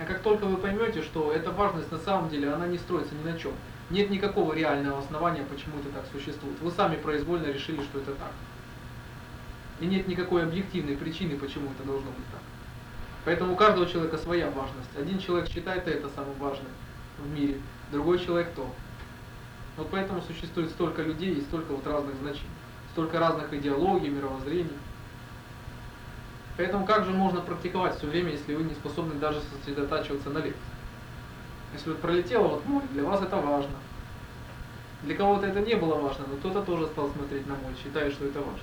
А 0.00 0.04
как 0.04 0.20
только 0.20 0.44
вы 0.44 0.56
поймете, 0.56 1.02
что 1.02 1.32
эта 1.32 1.50
важность 1.50 1.90
на 1.90 1.98
самом 1.98 2.28
деле, 2.28 2.52
она 2.52 2.66
не 2.66 2.78
строится 2.78 3.14
ни 3.14 3.28
на 3.28 3.38
чем. 3.38 3.52
Нет 3.90 4.10
никакого 4.10 4.52
реального 4.52 4.98
основания, 4.98 5.44
почему 5.44 5.78
это 5.80 5.88
так 5.90 6.04
существует. 6.12 6.58
Вы 6.60 6.70
сами 6.70 6.96
произвольно 6.96 7.46
решили, 7.46 7.82
что 7.82 7.98
это 7.98 8.12
так. 8.12 8.32
И 9.80 9.86
нет 9.86 10.06
никакой 10.08 10.42
объективной 10.42 10.96
причины, 10.96 11.36
почему 11.36 11.70
это 11.72 11.84
должно 11.84 12.10
быть 12.10 12.26
так. 12.32 12.40
Поэтому 13.28 13.52
у 13.52 13.56
каждого 13.56 13.86
человека 13.86 14.16
своя 14.16 14.46
важность. 14.46 14.88
Один 14.98 15.18
человек 15.18 15.50
считает 15.50 15.86
это 15.86 16.08
самым 16.08 16.32
важным 16.38 16.70
в 17.18 17.28
мире, 17.28 17.60
другой 17.92 18.18
человек 18.18 18.54
то. 18.56 18.66
Вот 19.76 19.88
поэтому 19.90 20.22
существует 20.22 20.70
столько 20.70 21.02
людей 21.02 21.34
и 21.34 21.42
столько 21.42 21.72
вот 21.72 21.86
разных 21.86 22.14
значений, 22.22 22.48
столько 22.92 23.18
разных 23.20 23.52
идеологий, 23.52 24.08
мировоззрений. 24.08 24.78
Поэтому 26.56 26.86
как 26.86 27.04
же 27.04 27.10
можно 27.10 27.42
практиковать 27.42 27.98
все 27.98 28.06
время, 28.06 28.30
если 28.30 28.54
вы 28.54 28.62
не 28.62 28.72
способны 28.72 29.16
даже 29.16 29.42
сосредотачиваться 29.42 30.30
на 30.30 30.38
лекции? 30.38 30.72
Если 31.74 31.90
вот 31.90 31.98
пролетело 31.98 32.48
вот 32.48 32.64
море, 32.64 32.86
для 32.92 33.04
вас 33.04 33.20
это 33.20 33.36
важно. 33.36 33.76
Для 35.02 35.14
кого-то 35.14 35.48
это 35.48 35.60
не 35.60 35.74
было 35.74 35.96
важно, 35.96 36.24
но 36.30 36.36
кто-то 36.36 36.62
тоже 36.62 36.86
стал 36.86 37.10
смотреть 37.10 37.46
на 37.46 37.56
море, 37.56 37.76
считая, 37.84 38.10
что 38.10 38.24
это 38.24 38.38
важно. 38.38 38.62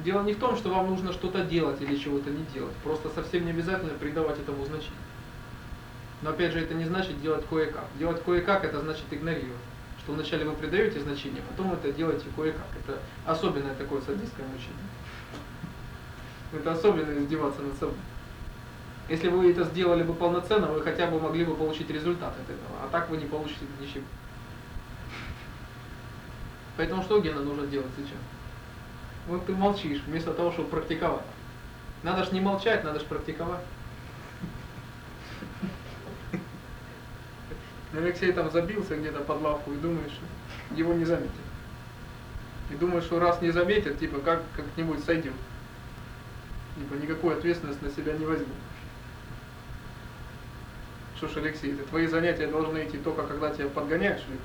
Дело 0.00 0.22
не 0.22 0.32
в 0.32 0.38
том, 0.38 0.56
что 0.56 0.70
вам 0.70 0.88
нужно 0.88 1.12
что-то 1.12 1.44
делать 1.44 1.80
или 1.80 1.96
чего-то 1.96 2.30
не 2.30 2.44
делать. 2.54 2.74
Просто 2.84 3.08
совсем 3.10 3.44
не 3.44 3.50
обязательно 3.50 3.94
придавать 3.94 4.38
этому 4.38 4.64
значение. 4.64 4.92
Но 6.22 6.30
опять 6.30 6.52
же, 6.52 6.60
это 6.60 6.74
не 6.74 6.84
значит 6.84 7.20
делать 7.20 7.44
кое-как. 7.48 7.86
Делать 7.98 8.22
кое-как, 8.22 8.64
это 8.64 8.80
значит 8.80 9.04
игнорировать. 9.10 9.56
Что 10.00 10.12
вначале 10.12 10.44
вы 10.44 10.52
придаете 10.52 11.00
значение, 11.00 11.42
потом 11.50 11.72
это 11.72 11.92
делаете 11.92 12.26
кое-как. 12.34 12.66
Это 12.84 12.98
особенное 13.26 13.74
такое 13.74 14.00
садистское 14.00 14.46
мучение. 14.46 14.74
Это 16.52 16.72
особенно 16.72 17.18
издеваться 17.18 17.60
над 17.60 17.76
собой. 17.76 17.96
Если 19.08 19.28
вы 19.28 19.50
это 19.50 19.64
сделали 19.64 20.02
бы 20.02 20.14
полноценно, 20.14 20.68
вы 20.68 20.82
хотя 20.82 21.06
бы 21.06 21.18
могли 21.18 21.44
бы 21.44 21.54
получить 21.54 21.90
результат 21.90 22.34
от 22.34 22.44
этого. 22.44 22.76
А 22.82 22.88
так 22.90 23.10
вы 23.10 23.16
не 23.16 23.26
получите 23.26 23.64
ничего. 23.80 24.04
Поэтому 26.76 27.02
что, 27.02 27.20
Гена, 27.20 27.40
нужно 27.40 27.66
делать 27.66 27.90
сейчас? 27.96 28.37
Вот 29.28 29.44
ты 29.44 29.54
молчишь, 29.54 30.02
вместо 30.06 30.32
того, 30.32 30.50
чтобы 30.52 30.70
практиковать. 30.70 31.24
Надо 32.02 32.24
же 32.24 32.32
не 32.32 32.40
молчать, 32.40 32.82
надо 32.82 32.98
же 32.98 33.04
практиковать. 33.04 33.62
Алексей 37.92 38.32
там 38.32 38.50
забился 38.50 38.96
где-то 38.96 39.20
под 39.20 39.42
лавку 39.42 39.70
и 39.72 39.76
думает, 39.76 40.10
что 40.10 40.22
его 40.74 40.94
не 40.94 41.04
заметят. 41.04 41.34
И 42.70 42.74
думает, 42.74 43.04
что 43.04 43.20
раз 43.20 43.42
не 43.42 43.50
заметят, 43.50 43.98
типа 43.98 44.18
как 44.20 44.42
как-нибудь 44.56 45.04
сойдет. 45.04 45.34
Типа 46.76 46.94
никакой 46.94 47.36
ответственности 47.36 47.84
на 47.84 47.90
себя 47.90 48.14
не 48.14 48.24
возьмет. 48.24 48.48
Что 51.16 51.28
ж, 51.28 51.36
Алексей, 51.36 51.74
это 51.74 51.82
твои 51.84 52.06
занятия 52.06 52.46
должны 52.46 52.86
идти 52.86 52.96
только 52.96 53.26
когда 53.26 53.50
тебя 53.50 53.68
подгоняют, 53.68 54.20
что 54.20 54.32
ли? 54.32 54.38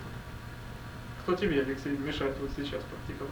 Кто 1.21 1.35
тебе, 1.35 1.61
Алексей, 1.61 1.95
мешает 1.95 2.35
вот 2.41 2.49
сейчас 2.57 2.81
практиковать? 2.83 3.31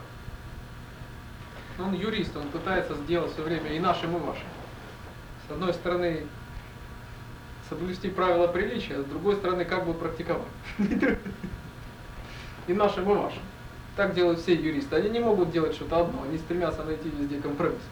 Он 1.78 1.94
юрист, 1.94 2.36
он 2.36 2.48
пытается 2.48 2.94
сделать 2.94 3.32
все 3.32 3.42
время 3.42 3.72
и 3.72 3.78
нашим, 3.78 4.16
и 4.16 4.20
вашим. 4.20 4.46
С 5.48 5.50
одной 5.52 5.72
стороны, 5.74 6.26
соблюсти 7.68 8.08
правила 8.08 8.46
приличия, 8.46 9.00
с 9.00 9.04
другой 9.06 9.36
стороны, 9.36 9.64
как 9.64 9.86
бы 9.86 9.94
практиковать. 9.94 10.46
И 12.68 12.74
нашим, 12.74 13.10
и 13.10 13.14
вашим. 13.16 13.42
Так 13.96 14.14
делают 14.14 14.38
все 14.38 14.54
юристы. 14.54 14.94
Они 14.94 15.10
не 15.10 15.18
могут 15.18 15.50
делать 15.50 15.74
что-то 15.74 16.02
одно, 16.02 16.22
они 16.22 16.38
стремятся 16.38 16.84
найти 16.84 17.10
везде 17.10 17.40
компромисс. 17.40 17.82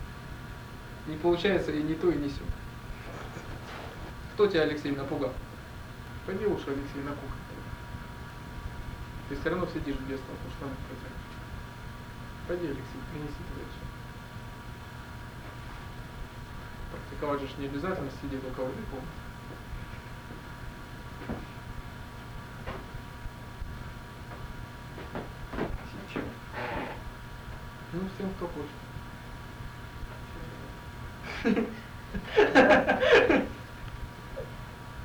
Не 1.09 1.17
получается 1.17 1.73
и 1.73 1.83
не 1.83 1.95
то, 1.95 2.09
и 2.09 2.17
не 2.17 2.29
все. 2.29 2.43
Кто 4.35 4.47
тебя, 4.47 4.63
Алексей, 4.63 4.93
напугал? 4.93 5.33
Пойди 6.25 6.47
лучше, 6.47 6.67
Алексей, 6.69 7.03
на 7.03 7.11
кухню. 7.11 7.31
Ты 9.29 9.37
все 9.37 9.51
равно 9.51 9.67
сидишь 9.67 9.97
без 10.09 10.21
того, 10.21 10.39
что 10.57 10.67
он 10.67 10.73
протянешь. 10.87 11.30
Пойди, 12.51 12.67
Алексей, 12.67 12.83
принеси 13.13 13.31
все. 13.31 13.63
Практиковать 16.91 17.43
же 17.43 17.47
не 17.59 17.67
обязательно 17.67 18.11
сидеть 18.21 18.43
у 18.45 18.51
кого-то 18.51 18.75
комнате. 18.91 19.07
Ну, 27.93 28.01
всем, 28.17 28.31
кто 28.35 28.49
хочет. 28.49 28.75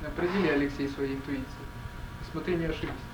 Определи, 0.04 0.48
Алексей, 0.48 0.88
своей 0.88 1.14
интуицией. 1.14 1.46
Смотри, 2.32 2.56
не 2.56 2.66
ошибись. 2.66 3.06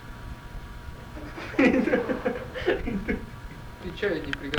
Ты 3.82 3.90
чай 3.98 4.20
не 4.20 4.32
приготовил. 4.32 4.58